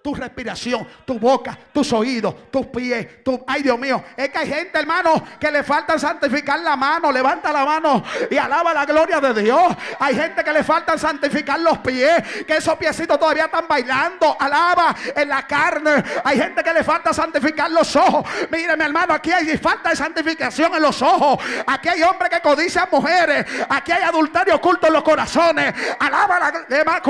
[0.06, 3.08] tu respiración, tu boca, tus oídos, tus pies.
[3.44, 7.52] Ay Dios mío, es que hay gente hermano que le falta santificar la mano, levanta
[7.52, 9.76] la mano y alaba la gloria de Dios.
[9.98, 14.94] Hay gente que le falta santificar los pies, que esos piecitos todavía están bailando, alaba
[15.12, 16.04] en la carne.
[16.22, 18.24] Hay gente que le falta santificar los ojos.
[18.48, 21.44] Mire mi hermano, aquí hay falta de santificación en los ojos.
[21.66, 23.44] Aquí hay hombres que codician mujeres.
[23.68, 25.74] Aquí hay adulterio oculto en los corazones.
[25.98, 27.00] Alaba la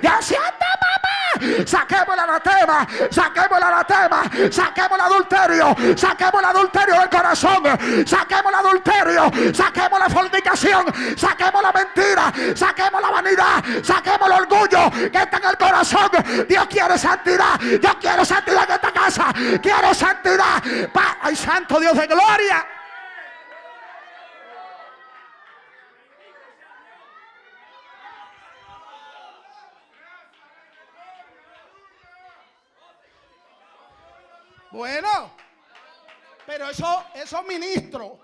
[0.00, 1.14] Ya siente mamá.
[1.66, 7.62] Saquemos el anatema, saquemos el anatema, saquemos el adulterio, saquemos el adulterio del corazón,
[8.06, 10.84] saquemos el adulterio, saquemos la fornicación,
[11.16, 16.10] saquemos la mentira, saquemos la vanidad, saquemos el orgullo que está en el corazón.
[16.48, 19.26] Dios quiere santidad, Dios quiere santidad en esta casa,
[19.62, 20.62] quiero santidad.
[21.22, 22.66] Ay, santo Dios de gloria.
[34.74, 35.30] Bueno,
[37.14, 38.18] esos ministros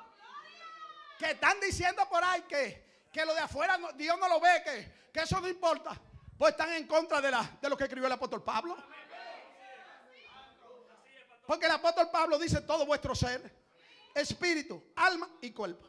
[1.18, 5.10] que están diciendo por ahí que, que lo de afuera Dios no lo ve, que,
[5.12, 6.00] que, eso no importa,
[6.38, 8.76] pues están en contra de lo que escribió el apóstol Pablo.
[11.46, 13.52] Porque el apóstol Pablo dice todo vuestro ser,
[14.14, 15.86] espíritu, alma y cuerpo.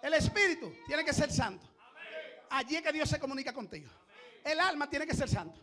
[0.00, 1.66] El espíritu tiene que ser santo.
[2.50, 3.90] Allí es que Dios se comunica contigo.
[4.44, 5.60] El alma tiene que ser santo.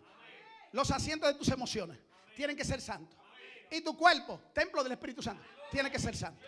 [0.71, 1.97] Los asientos de tus emociones
[2.39, 3.19] tienen que ser santos.
[3.69, 6.41] Y tu cuerpo, templo del Espíritu Santo, tiene que ser santo.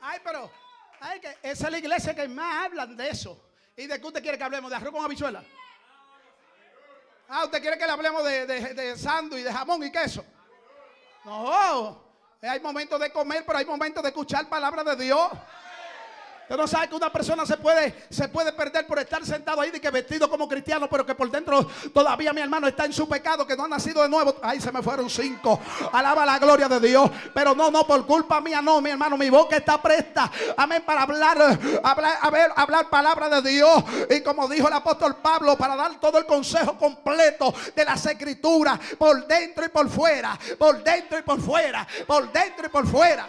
[0.00, 0.50] Ay, pero
[0.98, 3.40] ay, que esa es la iglesia que más hablan de eso.
[3.76, 4.68] ¿Y de qué usted quiere que hablemos?
[4.72, 5.44] ¿De arroz con habichuela?
[7.28, 10.26] Ah, ¿usted quiere que le hablemos de, de, de sándwich, de jamón y queso?
[11.24, 12.04] No,
[12.42, 15.30] hay momentos de comer, pero hay momentos de escuchar palabra de Dios.
[16.44, 19.70] Usted no sabe que una persona se puede, se puede perder por estar sentado ahí
[19.70, 23.08] de que vestido como cristiano, pero que por dentro todavía mi hermano está en su
[23.08, 24.36] pecado, que no ha nacido de nuevo.
[24.42, 25.58] Ahí se me fueron cinco.
[25.90, 27.10] Alaba la gloria de Dios.
[27.32, 30.30] Pero no, no, por culpa mía, no, mi hermano, mi boca está presta.
[30.54, 33.82] Amén, para hablar, hablar, a ver, hablar palabra de Dios.
[34.10, 38.78] Y como dijo el apóstol Pablo, para dar todo el consejo completo de las escrituras,
[38.98, 43.28] por dentro y por fuera, por dentro y por fuera, por dentro y por fuera.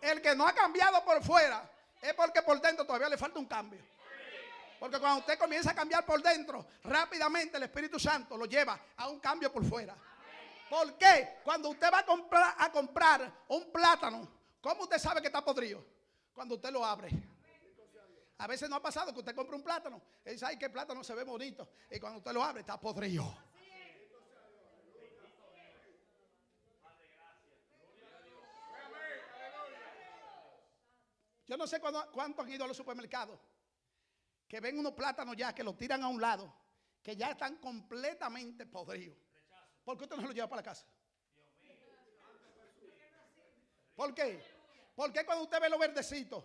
[0.00, 1.68] El que no ha cambiado por fuera
[2.00, 3.80] es porque por dentro todavía le falta un cambio.
[4.78, 9.08] Porque cuando usted comienza a cambiar por dentro, rápidamente el Espíritu Santo lo lleva a
[9.08, 9.94] un cambio por fuera.
[10.70, 11.40] ¿Por qué?
[11.44, 14.26] Cuando usted va a comprar, un plátano,
[14.60, 15.84] ¿cómo usted sabe que está podrido?
[16.32, 17.10] Cuando usted lo abre.
[18.38, 21.04] A veces no ha pasado que usted compra un plátano y dice, ay, que plátano
[21.04, 21.68] se ve bonito.
[21.90, 23.49] Y cuando usted lo abre, está podrido.
[31.50, 33.40] Yo no sé cuánto, han ido a los supermercados
[34.46, 36.54] que ven unos plátanos ya que los tiran a un lado,
[37.02, 39.18] que ya están completamente podridos.
[39.82, 40.86] ¿Por qué usted no los lleva para la casa?
[43.96, 44.40] ¿Por qué?
[44.94, 46.44] Porque cuando usted ve los verdecitos,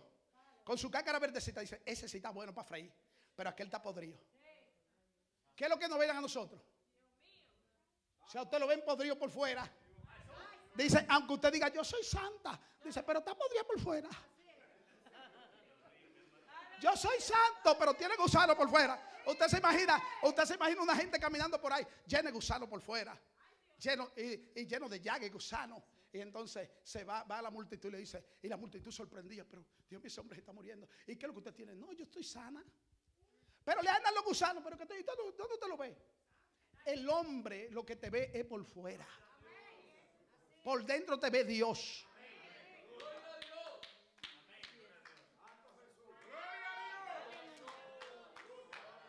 [0.64, 2.92] con su cácara verdecita, dice, ese sí está bueno para freír,
[3.36, 4.18] pero aquel está podrido.
[5.54, 6.60] ¿Qué es lo que nos ven a nosotros?
[8.28, 9.70] Si a usted lo ven podrido por fuera,
[10.74, 14.08] dice, aunque usted diga, yo soy santa, dice, pero está podrido por fuera.
[16.80, 18.98] Yo soy santo, pero tiene gusano por fuera.
[19.26, 22.80] Usted se imagina, usted se imagina una gente caminando por ahí lleno de gusano por
[22.80, 23.18] fuera.
[23.78, 25.82] Lleno, y, lleno de llaga y gusano.
[26.12, 29.44] Y entonces se va, va a la multitud y le dice, y la multitud sorprendida,
[29.44, 30.88] pero Dios mío, ese hombre está muriendo.
[31.06, 31.74] ¿Y qué es lo que usted tiene?
[31.74, 32.64] No, yo estoy sana.
[33.64, 35.96] Pero le andan los gusanos, pero que ¿dónde, ¿dónde usted lo ve?
[36.84, 39.06] El hombre lo que te ve es por fuera.
[40.62, 42.05] Por dentro te ve Dios.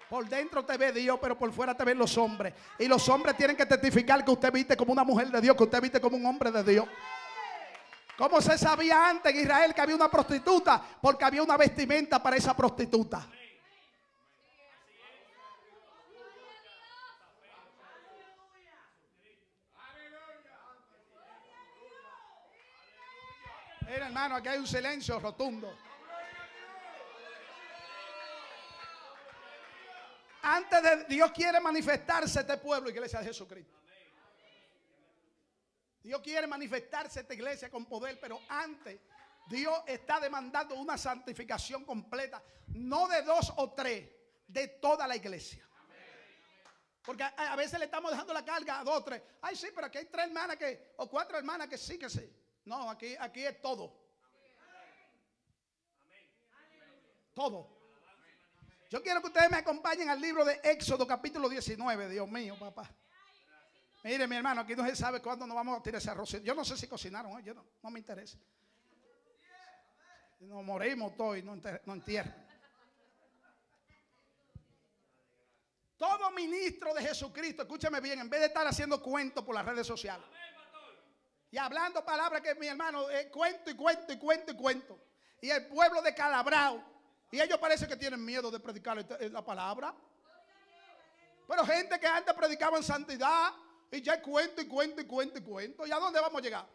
[0.09, 2.53] Por dentro te ve Dios, pero por fuera te ven los hombres.
[2.79, 5.63] Y los hombres tienen que testificar que usted viste como una mujer de Dios, que
[5.63, 6.87] usted viste como un hombre de Dios.
[8.17, 10.81] ¿Cómo se sabía antes en Israel que había una prostituta?
[11.01, 13.27] Porque había una vestimenta para esa prostituta.
[23.81, 25.71] Mira, hermano, aquí hay un silencio rotundo.
[30.41, 33.77] Antes de Dios quiere manifestarse este pueblo, iglesia de Jesucristo.
[36.01, 38.99] Dios quiere manifestarse esta iglesia con poder, pero antes
[39.47, 44.09] Dios está demandando una santificación completa, no de dos o tres,
[44.47, 45.67] de toda la iglesia.
[47.03, 49.21] Porque a, veces le estamos dejando la carga a dos o tres.
[49.41, 52.29] Ay, sí, pero aquí hay tres hermanas que, o cuatro hermanas que sí, que sí.
[52.65, 53.93] No, aquí, aquí es todo.
[57.33, 57.76] Todo.
[58.89, 62.09] Yo quiero que ustedes me acompañen al libro de Éxodo capítulo 19.
[62.09, 62.89] Dios mío, papá.
[64.03, 66.41] Mire, mi hermano, aquí no se sabe cuándo nos vamos a tirar ese arroz.
[66.43, 67.43] Yo no sé si cocinaron, ¿eh?
[67.43, 68.37] yo no, no, me interesa.
[70.39, 72.03] Nos morimos todos y no, no.
[75.97, 79.87] Todo ministro de Jesucristo, escúchame bien, en vez de estar haciendo cuentos por las redes
[79.87, 80.25] sociales
[81.49, 84.99] y hablando palabras que mi hermano, cuento y cuento y cuento y cuento.
[85.41, 86.96] Y el pueblo de Calabrao
[87.31, 89.93] y ellos parece que tienen miedo de predicar la palabra.
[91.47, 93.53] Pero gente que antes predicaba en santidad
[93.91, 95.87] y ya cuento y cuento y cuento y cuento.
[95.87, 96.67] ¿Y a dónde vamos a llegar?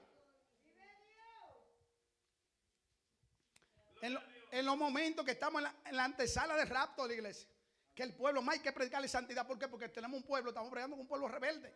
[4.00, 7.48] En, los momentos que estamos en la, antesala de rapto de la iglesia.
[7.94, 9.46] Que el pueblo más hay que predicarle santidad.
[9.46, 9.68] ¿Por qué?
[9.68, 11.72] Porque tenemos un pueblo, estamos predicando con un pueblo rebelde.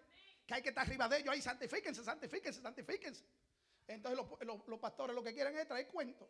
[0.46, 1.32] Que hay que estar arriba de ellos.
[1.32, 3.24] Ahí santifíquense, santifíquense, santifíquense.
[3.86, 6.28] Entonces los, los pastores lo que quieren es traer cuentos.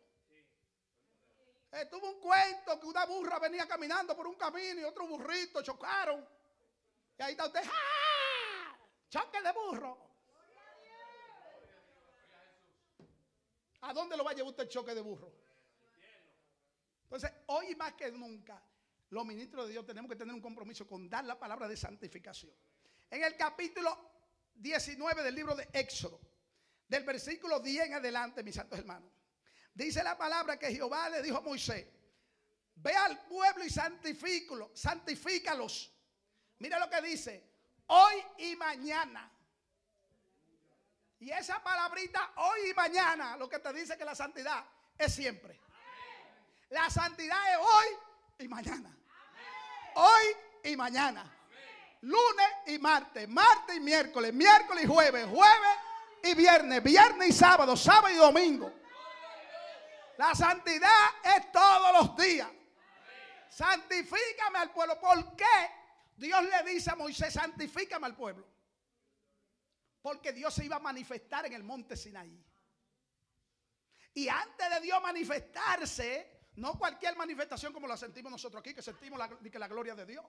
[1.71, 5.61] Eh, tuvo un cuento que una burra venía caminando por un camino y otro burrito
[5.61, 6.25] chocaron.
[7.17, 8.77] Y ahí está usted, ¡ah!
[9.09, 10.07] Choque de burro.
[13.81, 15.31] ¿A dónde lo va a llevar usted el choque de burro?
[17.03, 18.61] Entonces, hoy más que nunca,
[19.09, 22.53] los ministros de Dios tenemos que tener un compromiso con dar la palabra de santificación.
[23.09, 23.97] En el capítulo
[24.55, 26.19] 19 del libro de Éxodo,
[26.87, 29.16] del versículo 10 en adelante, mis santos hermanos.
[29.77, 31.85] Dice la palabra que Jehová le dijo a Moisés,
[32.77, 35.93] ve al pueblo y santifícalo, santifícalos.
[36.57, 37.47] Mira lo que dice,
[37.85, 39.31] hoy y mañana.
[41.19, 44.65] Y esa palabrita hoy y mañana lo que te dice que la santidad
[44.97, 45.59] es siempre.
[46.71, 47.85] La santidad es hoy
[48.39, 48.97] y mañana.
[49.93, 51.23] Hoy y mañana.
[52.01, 55.77] Lunes y martes, martes y miércoles, miércoles y jueves, jueves
[56.23, 58.73] y viernes, viernes y sábado, sábado y domingo.
[60.17, 62.49] La santidad es todos los días.
[63.49, 64.99] Santifícame al pueblo.
[64.99, 65.45] ¿Por qué
[66.15, 68.47] Dios le dice a Moisés, santifícame al pueblo?
[70.01, 72.43] Porque Dios se iba a manifestar en el monte Sinaí.
[74.13, 79.19] Y antes de Dios manifestarse, no cualquier manifestación como la sentimos nosotros aquí, que sentimos
[79.19, 80.25] la, que la gloria de Dios.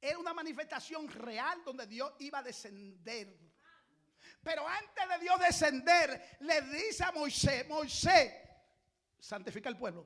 [0.00, 3.51] Era una manifestación real donde Dios iba a descender.
[4.42, 8.32] Pero antes de Dios descender, le dice a Moisés, Moisés,
[9.18, 10.04] santifica el pueblo,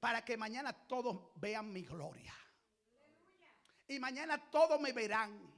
[0.00, 2.34] para que mañana todos vean mi gloria.
[3.88, 5.50] Y mañana todos me verán.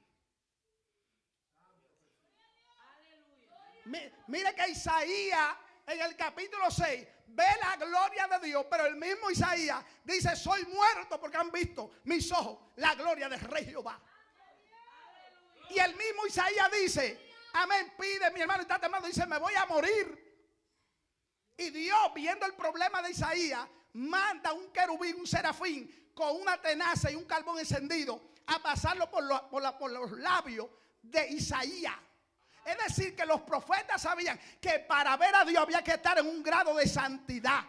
[4.28, 5.56] Mire que Isaías
[5.86, 10.64] en el capítulo 6 ve la gloria de Dios, pero el mismo Isaías dice, soy
[10.66, 14.00] muerto porque han visto mis ojos la gloria del rey Jehová.
[15.70, 17.23] Y el mismo Isaías dice,
[17.54, 20.22] amén, pide, mi hermano está temblando, dice, me voy a morir.
[21.56, 27.10] Y Dios, viendo el problema de Isaías, manda un querubín, un serafín, con una tenaza
[27.10, 30.68] y un carbón encendido, a pasarlo por, por los labios
[31.02, 31.94] de Isaías.
[32.64, 36.26] Es decir, que los profetas sabían que para ver a Dios había que estar en
[36.26, 37.64] un grado de santidad.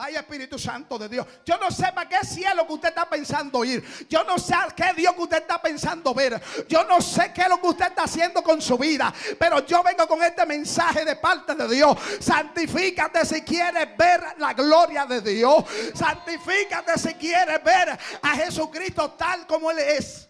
[0.00, 1.26] Ay, Espíritu Santo de Dios.
[1.44, 3.82] Yo no sé para qué cielo que usted está pensando ir.
[4.08, 6.40] Yo no sé a qué Dios que usted está pensando ver.
[6.68, 9.12] Yo no sé qué es lo que usted está haciendo con su vida.
[9.36, 11.98] Pero yo vengo con este mensaje de parte de Dios.
[12.20, 15.64] Santifícate si quieres ver la gloria de Dios.
[15.94, 20.28] Santifícate si quieres ver a Jesucristo tal como Él es.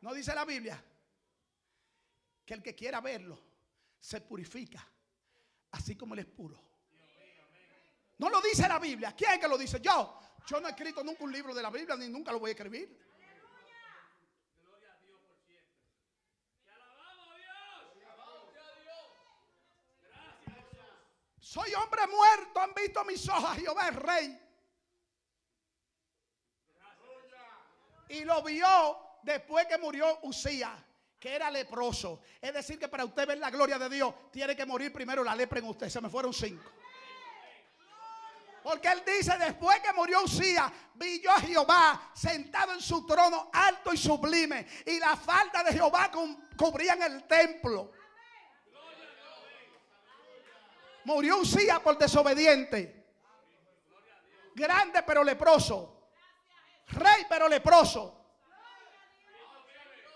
[0.00, 0.82] ¿No dice la Biblia?
[2.46, 3.47] Que el que quiera verlo
[3.98, 4.86] se purifica,
[5.72, 6.62] así como él es puro.
[8.18, 9.14] No lo dice la Biblia.
[9.16, 9.80] ¿Quién es que lo dice?
[9.80, 10.18] Yo.
[10.46, 12.52] Yo no he escrito nunca un libro de la Biblia ni nunca lo voy a
[12.52, 13.08] escribir.
[21.38, 24.48] Soy hombre muerto, han visto mis ojos, Jehová es rey.
[28.10, 30.86] Y lo vio después que murió Usía,
[31.18, 32.20] que era leproso.
[32.40, 35.34] Es decir, que para usted ver la gloria de Dios, tiene que morir primero la
[35.34, 35.88] lepra en usted.
[35.88, 36.70] Se me fueron cinco.
[38.62, 43.50] Porque él dice, después que murió Usía, vi yo a Jehová sentado en su trono
[43.52, 44.66] alto y sublime.
[44.84, 46.10] Y la falda de Jehová
[46.56, 47.92] cubrían el templo.
[51.04, 53.06] Murió Usía por desobediente.
[54.54, 56.10] Grande pero leproso.
[56.88, 58.17] Rey pero leproso.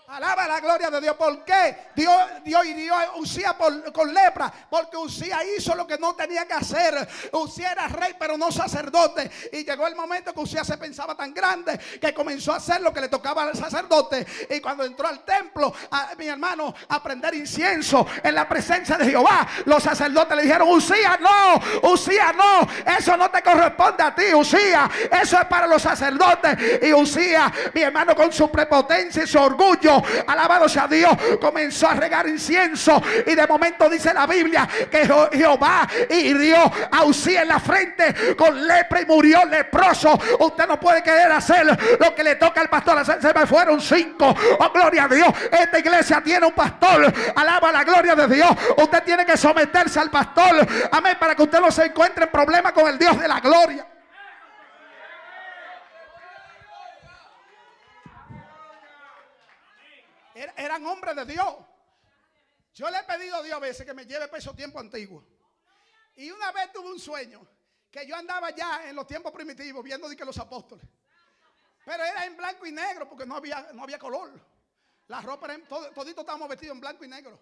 [0.07, 1.15] Alaba la gloria de Dios.
[1.15, 1.87] ¿Por qué?
[1.95, 3.55] Dios, Dios y Dios Usía
[3.93, 4.51] con lepra.
[4.69, 7.07] Porque Usía hizo lo que no tenía que hacer.
[7.31, 9.31] Usía era rey, pero no sacerdote.
[9.53, 12.93] Y llegó el momento que Usía se pensaba tan grande que comenzó a hacer lo
[12.93, 14.27] que le tocaba al sacerdote.
[14.49, 19.05] Y cuando entró al templo, a, mi hermano, a prender incienso en la presencia de
[19.05, 22.67] Jehová, los sacerdotes le dijeron: Usía, no, Usía, no.
[22.97, 24.89] Eso no te corresponde a ti, Usía.
[25.21, 26.83] Eso es para los sacerdotes.
[26.83, 29.92] Y Usía, mi hermano, con su prepotencia y su orgullo
[30.27, 33.01] alabado sea Dios, comenzó a regar incienso.
[33.25, 38.65] Y de momento dice la Biblia que Jehová hirió a Usía en la frente con
[38.65, 40.19] lepra y murió leproso.
[40.39, 41.65] Usted no puede querer hacer
[41.99, 44.35] lo que le toca al pastor Se me fueron cinco.
[44.59, 45.29] Oh, gloria a Dios.
[45.51, 47.11] Esta iglesia tiene un pastor.
[47.35, 48.51] Alaba la gloria de Dios.
[48.77, 50.67] Usted tiene que someterse al pastor.
[50.91, 51.17] Amén.
[51.19, 53.85] Para que usted no se encuentre en problemas con el Dios de la gloria.
[60.57, 61.55] Eran hombres de Dios.
[62.73, 65.23] Yo le he pedido a Dios a veces que me lleve peso tiempo antiguo.
[66.15, 67.45] Y una vez tuve un sueño
[67.91, 70.85] que yo andaba ya en los tiempos primitivos viendo de que los apóstoles.
[71.85, 74.31] Pero era en blanco y negro porque no había, no había color.
[75.07, 77.39] La ropa era, todo, todito estábamos vestidos en blanco y negro.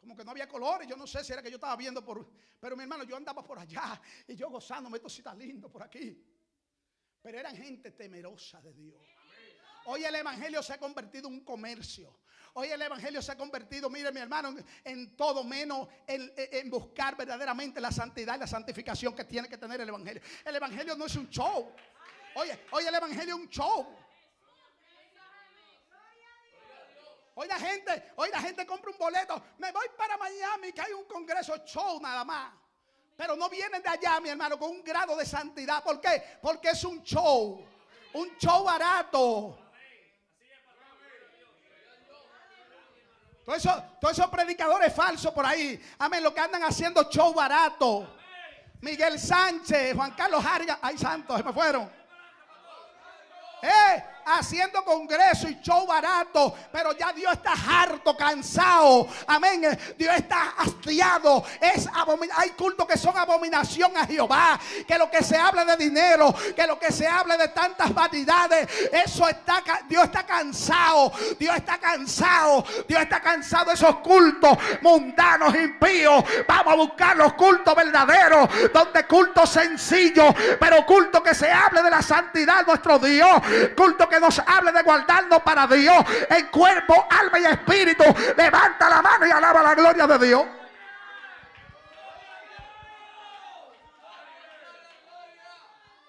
[0.00, 2.04] Como que no había color y yo no sé si era que yo estaba viendo
[2.04, 2.28] por...
[2.58, 5.82] Pero mi hermano, yo andaba por allá y yo gozándome, esto sí está lindo por
[5.82, 6.20] aquí.
[7.22, 9.00] Pero eran gente temerosa de Dios.
[9.86, 12.14] Hoy el Evangelio se ha convertido en un comercio.
[12.54, 14.54] Hoy el Evangelio se ha convertido, mire mi hermano,
[14.84, 19.80] en todo menos en, buscar verdaderamente la santidad y la santificación que tiene que tener
[19.80, 20.20] el Evangelio.
[20.44, 21.72] El Evangelio no es un show.
[22.34, 23.96] Oye, hoy el Evangelio es un show.
[27.34, 29.42] Hoy la gente, hoy la gente compra un boleto.
[29.56, 32.52] Me voy para Miami que hay un congreso show nada más.
[33.16, 35.82] Pero no vienen de allá, mi hermano, con un grado de santidad.
[35.82, 36.22] ¿Por qué?
[36.42, 37.64] Porque es un show.
[38.12, 39.61] un show barato.
[43.44, 48.08] Todos esos, todos esos predicadores falsos por ahí, amén, lo que andan haciendo show barato.
[48.80, 51.90] Miguel Sánchez, Juan Carlos Harga, ay santos, se me fueron.
[53.62, 59.06] Eh, haciendo congreso y show barato, pero ya Dios está harto, cansado.
[59.26, 59.62] Amén.
[59.96, 61.44] Dios está hastiado.
[61.60, 61.88] Es
[62.36, 64.58] hay cultos que son abominación a Jehová.
[64.86, 68.68] Que lo que se habla de dinero, que lo que se habla de tantas vanidades,
[68.92, 71.12] eso está Dios está cansado.
[71.38, 72.64] Dios está cansado.
[72.88, 76.24] Dios está cansado de esos cultos mundanos, impíos.
[76.46, 81.90] Vamos a buscar los cultos verdaderos, donde cultos sencillos, pero culto que se hable de
[81.90, 83.40] la santidad de nuestro Dios.
[83.76, 88.04] Culto que nos hable de guardarnos para Dios en cuerpo, alma y espíritu.
[88.36, 90.46] Levanta la mano y alaba la gloria de Dios.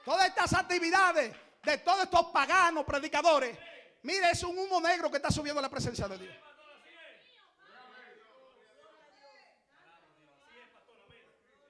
[0.03, 1.33] Todas estas actividades
[1.63, 3.57] de todos estos paganos predicadores,
[4.01, 6.35] mire, es un humo negro que está subiendo la presencia de Dios.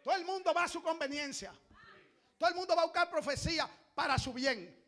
[0.03, 1.53] Todo el mundo va a su conveniencia.
[2.39, 4.82] Todo el mundo va a buscar profecía para su bien.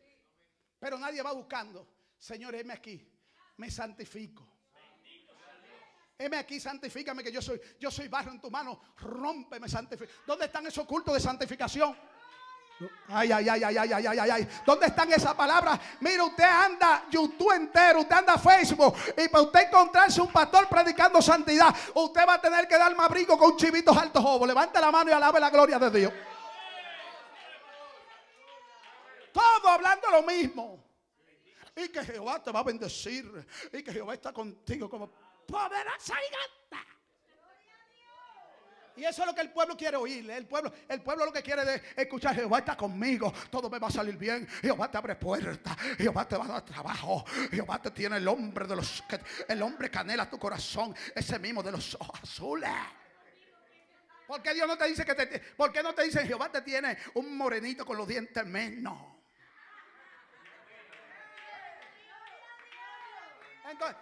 [0.86, 1.88] Pero nadie va buscando.
[2.16, 3.04] Señor, heme aquí.
[3.58, 4.48] Me santifico.
[6.16, 8.80] Heme aquí, santifícame que yo soy, yo soy barro en tu mano.
[8.98, 10.14] Rómpeme, santifica.
[10.28, 11.98] ¿Dónde están esos cultos de santificación?
[13.08, 14.48] Ay, ay, ay, ay, ay, ay, ay, ay.
[14.64, 15.80] ¿Dónde están esas palabras?
[16.02, 18.96] Mira, usted anda YouTube entero, usted anda Facebook.
[19.18, 23.40] Y para usted encontrarse un pastor predicando santidad, usted va a tener que darme abrigo
[23.40, 24.48] con chivitos altos ojos.
[24.48, 26.14] Levante la mano y alabe la gloria de Dios.
[29.68, 30.84] Hablando lo mismo.
[31.76, 33.46] Y que Jehová te va a bendecir.
[33.74, 35.12] Y que Jehová está contigo como
[35.46, 36.66] poderosa gigante.
[38.98, 40.30] Y eso es lo que el pueblo quiere oír.
[40.32, 43.88] El pueblo, el pueblo lo que quiere es escuchar, Jehová está conmigo, todo me va
[43.88, 44.48] a salir bien.
[44.62, 47.26] Jehová te abre puertas, Jehová te va a dar trabajo.
[47.52, 49.04] Jehová te tiene el hombre de los
[49.48, 52.70] el hombre canela tu corazón, ese mismo de los ojos azules.
[54.28, 56.62] ¿Por qué Dios no te dice que te, por qué no te dice Jehová te
[56.62, 59.15] tiene un morenito con los dientes menos?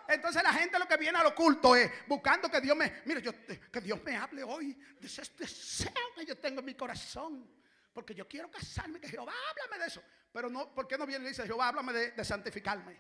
[0.08, 3.32] Entonces, la gente lo que viene al oculto es buscando que Dios me, mire, yo,
[3.46, 7.48] que Dios me hable hoy de ese deseo que yo tengo en mi corazón.
[7.94, 10.04] Porque yo quiero casarme, que Jehová háblame de eso.
[10.32, 12.98] Pero no, ¿por qué no viene y dice, Jehová háblame de, santificarme?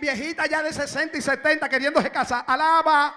[0.00, 2.44] Viejita ya de 60 y 70 queriéndose casar.
[2.46, 3.14] Alaba.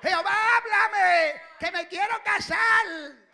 [0.00, 3.25] Jehová háblame, que me quiero casar.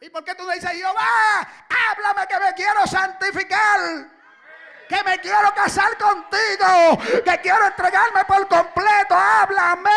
[0.00, 4.10] ¿Y por qué tú dices, Jehová, háblame que me quiero santificar?
[4.88, 7.22] Que me quiero casar contigo.
[7.24, 9.14] Que quiero entregarme por completo.
[9.14, 9.90] Háblame.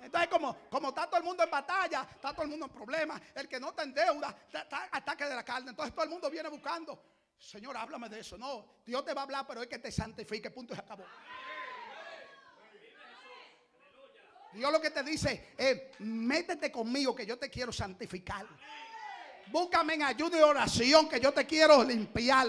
[0.00, 3.18] Entonces, como, como está todo el mundo en batalla, está todo el mundo en problemas,
[3.34, 5.70] el que no está en deuda, está ataque de la carne.
[5.70, 7.02] Entonces todo el mundo viene buscando
[7.38, 8.38] Señor, háblame de eso.
[8.38, 10.50] No, Dios te va a hablar, pero es que te santifique.
[10.50, 11.04] Punto y se acabó.
[14.52, 18.46] Dios lo que te dice es, métete conmigo que yo te quiero santificar.
[19.50, 22.48] Búscame en ayuda y oración que yo te quiero limpiar.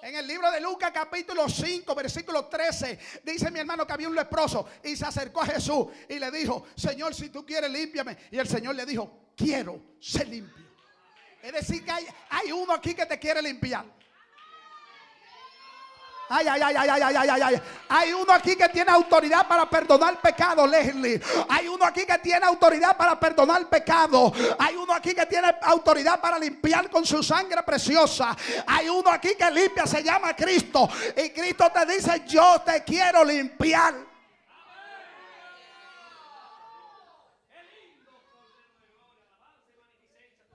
[0.00, 4.14] En el libro de Lucas capítulo 5 versículo 13 dice mi hermano que había un
[4.14, 8.16] leproso y se acercó a Jesús y le dijo, Señor, si tú quieres límpiame.
[8.30, 10.67] Y el Señor le dijo, quiero ser limpio.
[11.42, 11.92] Es decir, que
[12.30, 13.84] hay, uno aquí que te quiere limpiar.
[16.30, 17.62] Ay, ay, ay, ay, ay, ay, ay, ay.
[17.88, 21.18] Hay uno aquí que tiene autoridad para perdonar pecado, Leslie.
[21.48, 24.30] Hay uno aquí que tiene autoridad para perdonar pecado.
[24.58, 28.36] Hay uno aquí que tiene autoridad para limpiar con su sangre preciosa.
[28.66, 30.86] Hay uno aquí que limpia, se llama Cristo.
[31.16, 34.07] Y Cristo te dice, yo te quiero limpiar.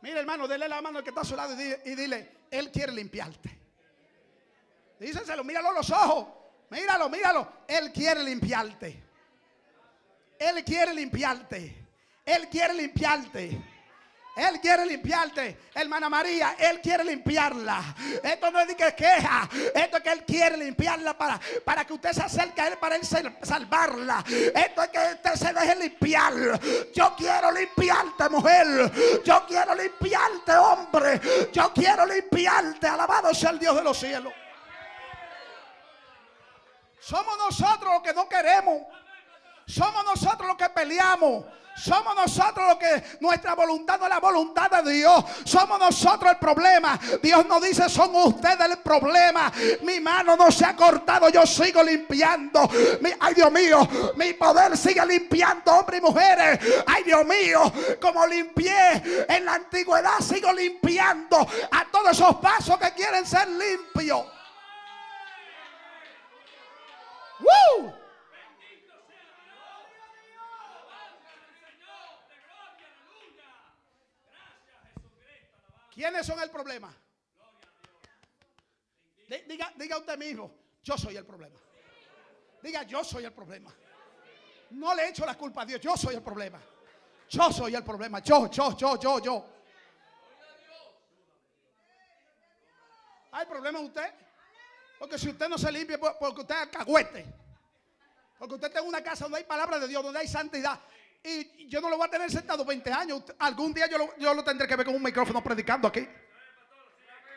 [0.04, 2.92] Mira, hermano, dele la mano al que está a su lado y dile, Él quiere
[2.92, 3.58] limpiarte.
[5.00, 6.28] Díselo, míralo a los ojos.
[6.70, 7.48] Míralo, míralo.
[7.66, 9.02] Él quiere limpiarte.
[10.38, 11.86] Él quiere limpiarte.
[12.26, 13.62] Él quiere limpiarte.
[14.36, 16.56] Él quiere limpiarte, hermana María.
[16.58, 17.96] Él quiere limpiarla.
[18.24, 19.48] Esto no es de que queja.
[19.76, 22.96] Esto es que Él quiere limpiarla para, para que usted se acerque a Él para
[22.96, 24.24] Él salvarla.
[24.28, 26.34] Esto es que usted se deje limpiar.
[26.94, 28.92] Yo quiero limpiarte, mujer.
[29.24, 31.22] Yo quiero limpiarte, hombre.
[31.52, 32.88] Yo quiero limpiarte.
[32.88, 34.34] Alabado sea el Dios de los cielos.
[37.00, 38.82] Somos nosotros los que no queremos.
[39.68, 41.46] Somos nosotros los que peleamos.
[41.76, 45.24] Somos nosotros los que nuestra voluntad no es la voluntad de Dios.
[45.44, 47.00] Somos nosotros el problema.
[47.22, 49.52] Dios nos dice, son ustedes el problema.
[49.82, 52.70] Mi mano no se ha cortado, yo sigo limpiando.
[53.20, 56.60] ay Dios mío, mi poder sigue limpiando hombres y mujeres.
[56.86, 61.38] Ay Dios mío, como limpié en la antigüedad, sigo limpiando
[61.72, 64.26] a todos esos pasos que quieren ser limpios.
[67.40, 68.03] ¡Woo!
[75.94, 76.94] ¿Quiénes son el problema?
[79.48, 80.52] Diga, diga usted mismo,
[80.84, 81.60] yo soy el problema.
[82.62, 83.74] Diga, yo soy el problema.
[84.72, 86.60] No le echo la culpa a Dios, yo soy el problema.
[87.30, 89.46] Yo soy el problema, yo, yo, yo, yo, yo.
[93.32, 94.14] ¿Hay problema en usted?
[95.00, 97.26] Porque si usted no se limpia, porque usted es cagüete.
[98.38, 100.80] Porque usted tiene una casa donde hay palabra de Dios, donde hay santidad.
[101.24, 103.24] Y yo no lo voy a tener sentado 20 años.
[103.40, 106.06] Algún día yo lo, yo lo tendré que ver con un micrófono predicando aquí.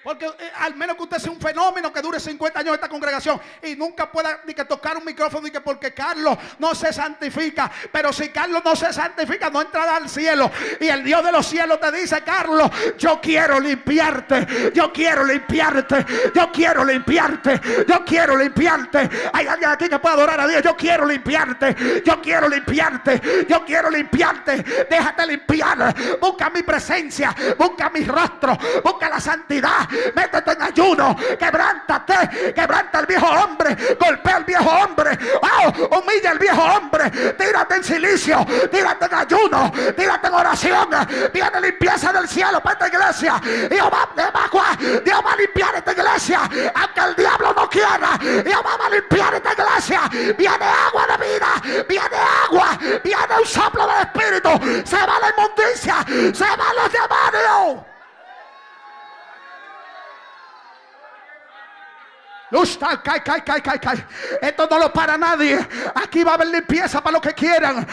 [0.07, 3.41] Porque eh, al menos que usted sea un fenómeno que dure 50 años esta congregación
[3.61, 7.69] y nunca pueda ni que tocar un micrófono ni que porque Carlos no se santifica.
[7.91, 10.49] Pero si Carlos no se santifica, no entrará al cielo.
[10.78, 14.70] Y el Dios de los cielos te dice, Carlos, yo quiero limpiarte.
[14.73, 16.07] Yo quiero limpiarte.
[16.33, 17.61] Yo quiero limpiarte.
[17.89, 19.11] Yo quiero limpiarte.
[19.33, 20.62] Hay alguien aquí que pueda adorar a Dios.
[20.62, 22.03] Yo quiero limpiarte.
[22.05, 23.47] Yo quiero limpiarte.
[23.49, 24.62] Yo quiero limpiarte.
[24.89, 25.97] Déjate limpiar.
[26.20, 27.35] Busca mi presencia.
[27.59, 28.57] Busca mi rostro.
[28.85, 35.18] Busca la santidad métete en ayuno, quebrántate, quebranta al viejo hombre, golpea al viejo hombre,
[35.43, 40.89] oh, humilla al viejo hombre, tírate en silicio, tírate en ayuno, tírate en oración,
[41.32, 43.40] viene limpieza del cielo para esta iglesia,
[43.70, 44.06] Dios va,
[45.05, 46.40] Dios va a limpiar esta iglesia,
[46.74, 50.01] aunque el diablo no quiera, Dios va a limpiar esta iglesia,
[50.36, 56.32] viene agua de vida, viene agua, viene un soplo del espíritu, se va la inmundicia,
[56.35, 57.95] se van los demonios.
[62.48, 64.06] Cae, cae, cae, cae, cae.
[64.40, 65.59] Esto no lo para nadie.
[65.94, 67.85] Aquí va a haber limpieza para los que quieran.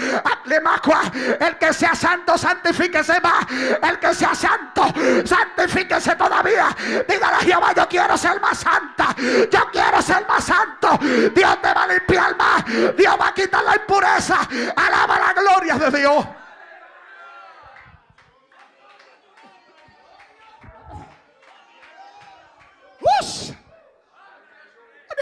[1.40, 3.46] El que sea santo, santifíquese más.
[3.82, 4.94] El que sea santo,
[5.26, 6.68] santifíquese todavía.
[7.08, 9.16] Dígale a Jehová, yo quiero ser más santa.
[9.52, 11.00] Yo quiero ser más santo.
[11.34, 12.64] Dios te va a limpiar más.
[12.96, 14.48] Dios va a quitar la impureza.
[14.76, 16.26] Alaba la gloria de Dios.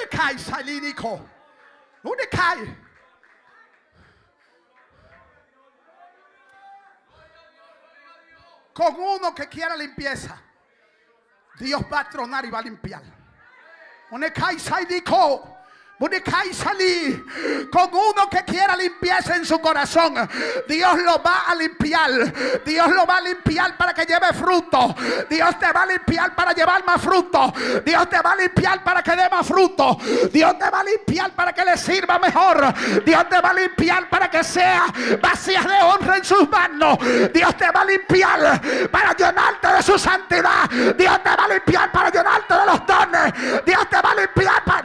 [0.09, 1.25] Cae salínico.
[2.03, 2.77] ¿Dónde cae?
[8.73, 10.41] Con uno que quiera limpieza,
[11.59, 13.03] Dios va a tronar y va a limpiar.
[14.09, 14.57] ¿Dónde cae
[16.01, 16.51] salínico?
[16.53, 20.15] salir con uno que quiera limpieza en su corazón.
[20.67, 22.11] Dios lo va a limpiar.
[22.65, 24.95] Dios lo va a limpiar para que lleve fruto.
[25.29, 27.53] Dios te va a limpiar para llevar más fruto.
[27.85, 29.97] Dios te va a limpiar para que dé más fruto.
[30.31, 32.73] Dios te va a limpiar para que le sirva mejor.
[33.03, 34.85] Dios te va a limpiar para que sea
[35.21, 36.97] vacías de honra en sus manos.
[37.33, 40.69] Dios te va a limpiar para llenarte de su santidad.
[40.97, 43.65] Dios te va a limpiar para llenarte de los dones.
[43.65, 44.81] Dios te va a limpiar para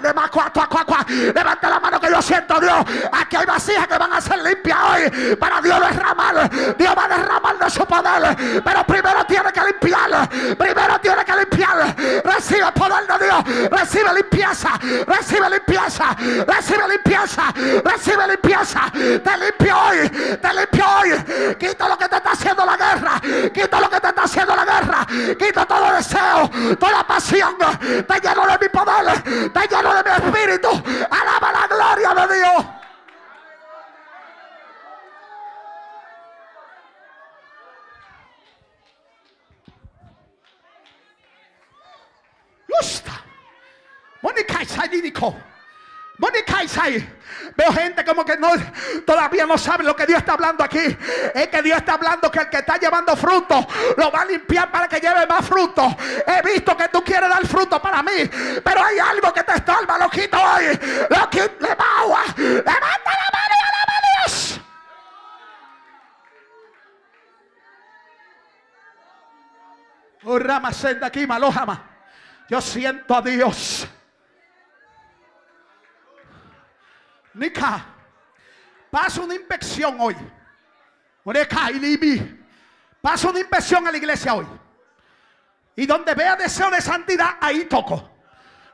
[1.09, 2.85] Levanta la mano que yo siento, Dios.
[3.13, 5.37] Aquí hay vasijas que van a ser limpias hoy.
[5.37, 6.51] Para Dios derramar.
[6.77, 8.63] Dios va a derramar de su poder.
[8.65, 10.29] Pero primero tiene que limpiar.
[10.57, 11.97] Primero tiene que limpiar.
[12.25, 13.71] Recibe el poder de Dios.
[13.71, 14.71] Recibe limpieza.
[15.07, 16.17] Recibe limpieza.
[16.47, 17.43] Recibe limpieza.
[17.85, 18.81] Recibe limpieza.
[18.93, 20.09] Te limpio hoy.
[20.09, 21.55] Te limpio hoy.
[21.59, 23.21] Quita lo que te está haciendo la guerra.
[23.53, 25.07] Quita lo que te está haciendo la guerra.
[25.39, 26.51] Quita todo deseo.
[26.79, 27.57] Toda pasión.
[27.59, 29.23] Te lleno de mi poder.
[29.53, 30.83] Te lleno de mi espíritu.
[31.11, 32.67] Alaba la gloria de Dios.
[42.69, 43.13] Justa.
[44.23, 44.59] Mónica
[46.19, 46.63] Mónica
[47.57, 48.49] Veo gente como que no
[49.05, 50.97] todavía no sabe lo que Dios está hablando aquí.
[51.35, 54.71] Es que Dios está hablando que el que está llevando fruto lo va a limpiar
[54.71, 55.97] para que lleve más fruto.
[56.27, 58.31] He visto que tú quieres dar fruto para mí,
[58.63, 59.26] pero hay algo
[70.39, 71.83] rama senda aquí, malojama.
[72.49, 73.89] Yo siento a Dios.
[77.35, 77.85] Nica,
[78.91, 80.17] pasa una inspección hoy.
[83.01, 84.47] Pasa una inspección a la iglesia hoy.
[85.75, 88.11] Y donde vea deseo de santidad, ahí toco.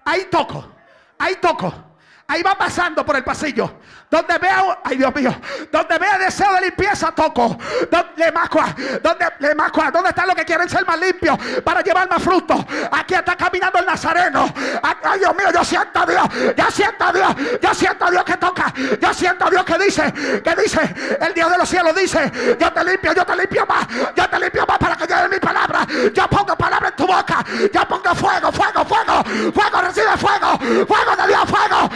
[0.05, 0.73] Ahí toco.
[1.19, 1.92] Ahí toco.
[2.33, 3.71] Ahí va pasando por el pasillo.
[4.11, 5.35] Donde vea, ay Dios mío,
[5.71, 7.59] donde vea deseo de limpieza, toco.
[7.91, 12.09] Donde, macua, donde, le macua, ¿dónde están los que quieren ser más limpios para llevar
[12.09, 12.67] más fruto?
[12.91, 14.53] Aquí está caminando el Nazareno.
[14.83, 16.25] Ay Dios mío, yo siento a Dios,
[16.57, 19.79] yo siento a Dios, yo siento a Dios que toca, yo siento a Dios que
[19.79, 23.67] dice, que dice, el Dios de los cielos dice, yo te limpio, yo te limpio
[23.67, 25.87] más, yo te limpio más para que lleve mi palabra.
[26.13, 31.17] Yo pongo palabra en tu boca, yo pongo fuego, fuego, fuego, fuego, recibe fuego, fuego
[31.17, 31.91] de Dios, fuego,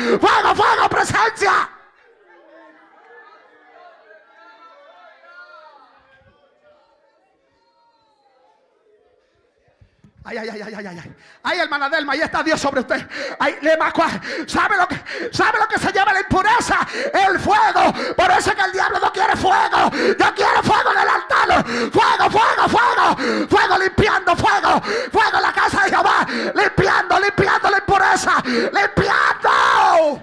[0.54, 1.75] fuego, presencia.
[10.28, 11.16] Ay, ay, ay, ay, ay, ay.
[11.44, 13.08] Ay, hermana Delma, ahí está Dios sobre usted.
[13.38, 13.78] Ay, le
[14.48, 15.00] ¿Sabe lo que
[15.32, 16.80] sabe lo que se llama la impureza?
[17.12, 17.92] El fuego.
[18.16, 19.88] Por eso es que el diablo no quiere fuego.
[19.92, 21.64] Yo quiero fuego en el altar.
[21.92, 23.48] Fuego, fuego, fuego.
[23.48, 24.82] Fuego limpiando, fuego.
[25.12, 26.26] Fuego en la casa de Jehová.
[26.54, 28.42] Limpiando, limpiando la impureza.
[28.44, 30.22] Limpiando.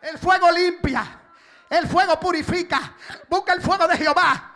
[0.00, 1.04] El fuego limpia.
[1.68, 2.94] El fuego purifica.
[3.28, 4.51] Busca el fuego de Jehová.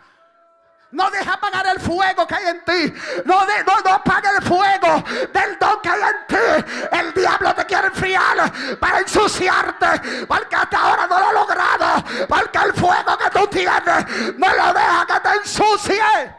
[0.91, 2.93] No deja apagar el fuego que hay en ti.
[3.25, 5.03] No, de, no, no apaga el fuego
[5.33, 6.71] del don que hay en ti.
[6.91, 10.25] El diablo te quiere enfriar para ensuciarte.
[10.25, 12.03] Porque hasta ahora no lo ha logrado.
[12.27, 16.37] Porque el fuego que tú tienes no lo deja que te ensucie.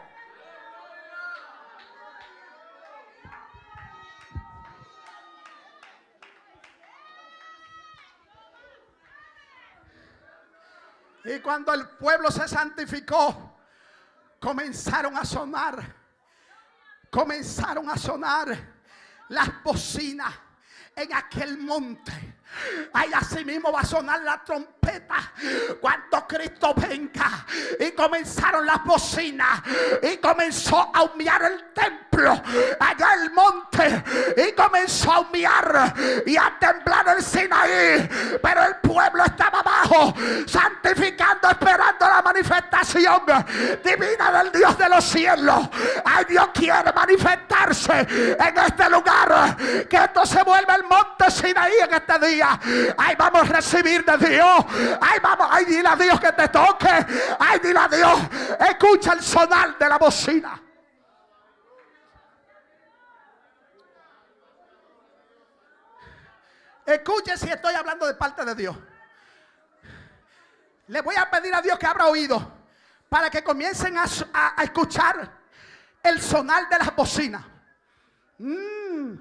[11.25, 13.48] Y cuando el pueblo se santificó,
[14.39, 15.95] comenzaron a sonar,
[17.09, 18.57] comenzaron a sonar
[19.29, 20.33] las bocinas
[20.95, 22.38] en aquel monte.
[22.93, 25.15] Ahí así mismo va a sonar la trompeta
[25.79, 27.45] cuando Cristo venga.
[27.79, 29.61] Y comenzaron las bocinas.
[30.01, 32.41] Y comenzó a humear el templo.
[32.79, 34.03] Allá el monte.
[34.37, 35.93] Y comenzó a humear.
[36.25, 38.09] Y a temblar el Sinaí.
[38.41, 40.13] Pero el pueblo estaba abajo.
[40.47, 43.21] Santificando, esperando la manifestación
[43.83, 45.69] divina del Dios de los cielos.
[46.03, 47.99] Ay, Dios quiere manifestarse
[48.39, 49.55] en este lugar.
[49.87, 52.38] Que esto se vuelva el monte Sinaí en este día.
[52.41, 54.65] Ay, vamos a recibir de Dios.
[55.01, 55.47] Ay, vamos.
[55.49, 57.05] Ay, dile a Dios que te toque.
[57.39, 58.19] Ay, dile a Dios.
[58.69, 60.61] Escucha el sonar de la bocina.
[66.85, 68.75] Escuche si estoy hablando de parte de Dios.
[70.87, 72.59] Le voy a pedir a Dios que abra oído
[73.09, 74.05] para que comiencen a,
[74.63, 75.31] escuchar
[76.01, 77.43] el sonar de las bocinas.
[78.39, 79.19] Mmm,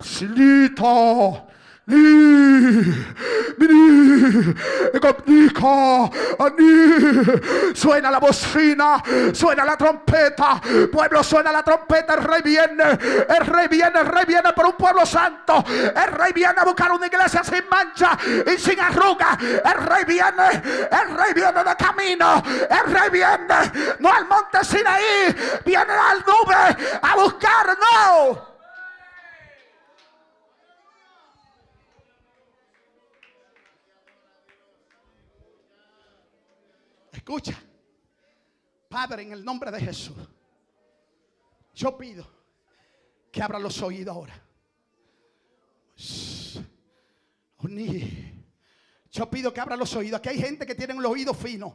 [7.75, 9.03] Suena la bocina,
[9.33, 10.61] suena la trompeta.
[10.93, 12.15] Pueblo suena la trompeta.
[12.15, 12.85] El rey viene,
[13.29, 15.65] el rey viene, el rey viene por un pueblo santo.
[15.69, 19.39] El rey viene a buscar una iglesia sin mancha y sin arruga.
[19.41, 22.43] El rey viene, el rey viene de camino.
[22.69, 25.35] El rey viene, no al monte Sinaí,
[25.65, 28.48] viene al nube a buscar, no.
[37.29, 37.63] Escucha,
[38.89, 40.17] Padre, en el nombre de Jesús,
[41.75, 42.27] yo pido
[43.31, 44.43] que abra los oídos ahora.
[49.11, 50.21] Yo pido que abra los oídos.
[50.21, 51.75] Aquí hay gente que tiene los oídos finos.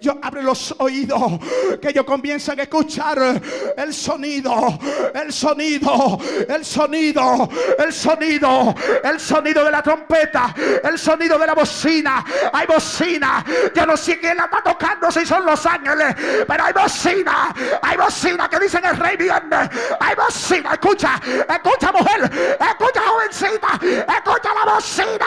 [0.00, 1.38] Yo abre los oídos
[1.80, 3.40] que yo comiencen a escuchar
[3.76, 4.80] el sonido,
[5.14, 6.18] el sonido,
[6.48, 7.48] el sonido,
[7.78, 10.52] el sonido, el sonido de la trompeta,
[10.82, 12.24] el sonido de la bocina.
[12.52, 13.44] Hay bocina.
[13.72, 16.16] Yo no sé quién la está tocando si son los ángeles,
[16.48, 19.70] pero hay bocina, hay bocina que dicen el rey viene.
[20.00, 23.78] Hay bocina, escucha, escucha mujer, escucha jovencita,
[24.18, 25.26] escucha la bocina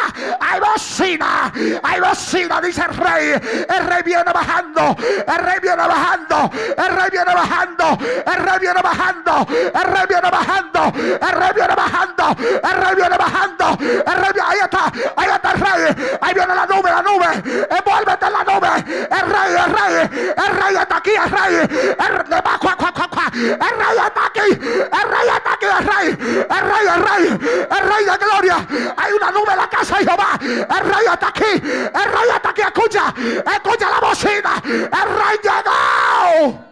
[0.49, 1.51] hay bocina,
[1.83, 3.33] hay bocina, dice el rey.
[3.69, 4.95] El rey viene bajando,
[5.27, 10.29] el rey viene bajando, el rey viene bajando, el rey viene bajando, el rey viene
[10.31, 15.29] bajando, el rey viene bajando, el rey viene bajando, el rey viene, ahí está, ahí
[15.29, 17.27] está el rey, ahí viene la nube, la nube,
[17.69, 18.69] envuélvete en la nube,
[19.11, 21.99] el rey, el rey, el rey está aquí, el rey, el,
[23.43, 25.27] el rey está aquí, el rey
[25.79, 26.07] el rey,
[26.49, 30.05] el rey, el rey, el rey de gloria, hay una nube en la casa de
[30.05, 31.43] Jehová, el rey está aquí.
[31.43, 32.61] El rey está aquí.
[32.61, 33.13] Escucha.
[33.17, 34.61] Escucha la bocina.
[34.63, 36.65] El rey llegó.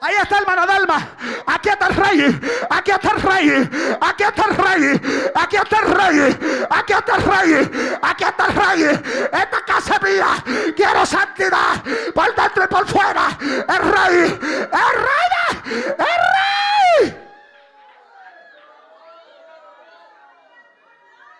[0.00, 1.08] Ahí está hermano Dalma.
[1.46, 2.40] Aquí está el rey.
[2.70, 3.70] Aquí está el rey.
[4.00, 5.30] Aquí está el rey.
[5.34, 6.66] Aquí está el rey.
[6.70, 7.98] Aquí está el rey.
[8.02, 9.00] Aquí está el rey.
[9.32, 10.44] Esta casa es mía.
[10.76, 11.82] Quiero santidad
[12.14, 13.28] por dentro y por fuera.
[13.40, 14.38] El rey.
[14.40, 15.94] El rey.
[15.98, 17.17] El rey.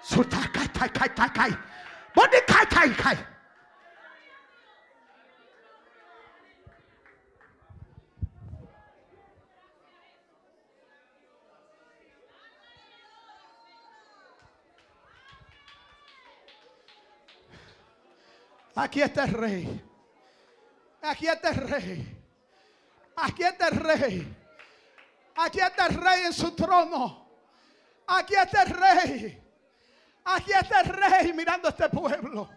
[0.08, 1.52] Suta kai kai kai kai kai.
[2.96, 3.18] Kai.
[18.74, 19.84] Aquí está el rey.
[21.02, 22.16] Aquí está el rey.
[23.16, 24.36] Aquí está el rey.
[25.36, 27.28] Aquí está el rey en su trono.
[28.06, 29.47] Aquí está el rey.
[30.30, 32.48] Aquí está el rey mirando a este pueblo.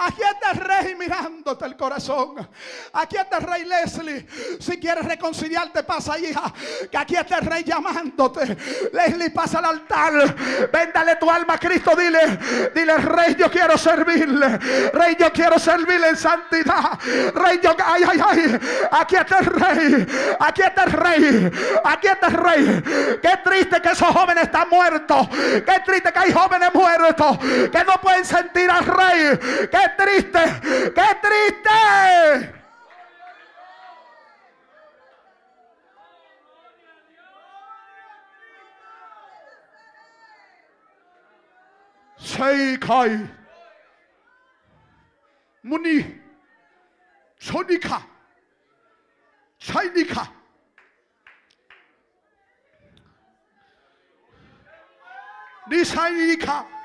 [0.00, 2.48] Aquí está el rey mirándote el corazón.
[2.92, 4.26] Aquí está el rey Leslie.
[4.60, 6.52] Si quieres reconciliarte, pasa hija.
[6.88, 8.56] Que aquí está el rey llamándote.
[8.92, 10.36] Leslie, pasa al altar.
[10.72, 11.96] Véndale tu alma a Cristo.
[11.96, 12.38] Dile,
[12.72, 14.58] dile, rey, yo quiero servirle.
[14.92, 16.96] Rey, yo quiero servirle en santidad.
[17.34, 18.60] Rey, yo, ay, ay, ay.
[18.92, 20.06] Aquí está el rey.
[20.38, 21.50] Aquí está el rey.
[21.84, 23.18] Aquí está el rey.
[23.20, 25.28] Qué triste que esos jóvenes están muertos.
[25.28, 29.38] Qué triste que hay jóvenes muertos que no pueden sentir al rey.
[29.88, 30.38] Qué triste,
[30.94, 31.68] qué triste.
[42.18, 43.26] Seikai
[45.62, 46.20] Muni.
[47.38, 48.02] Sonika.
[49.58, 50.28] Sainika
[55.68, 56.77] Nisainika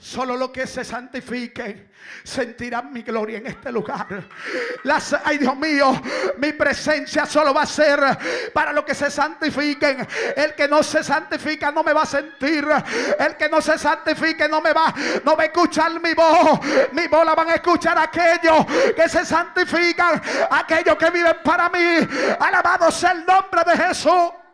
[0.00, 1.90] Solo los que se santifiquen
[2.22, 4.06] sentirán mi gloria en este lugar.
[4.84, 6.00] Las, ay Dios mío,
[6.36, 7.98] mi presencia solo va a ser
[8.54, 10.06] para los que se santifiquen.
[10.36, 12.64] El que no se santifica no me va a sentir.
[13.18, 14.94] El que no se santifique no me va,
[15.24, 16.60] no va a escuchar mi voz.
[16.92, 22.06] Mi voz la van a escuchar aquellos que se santifican, aquellos que viven para mí.
[22.38, 24.30] Alabado sea el nombre de Jesús.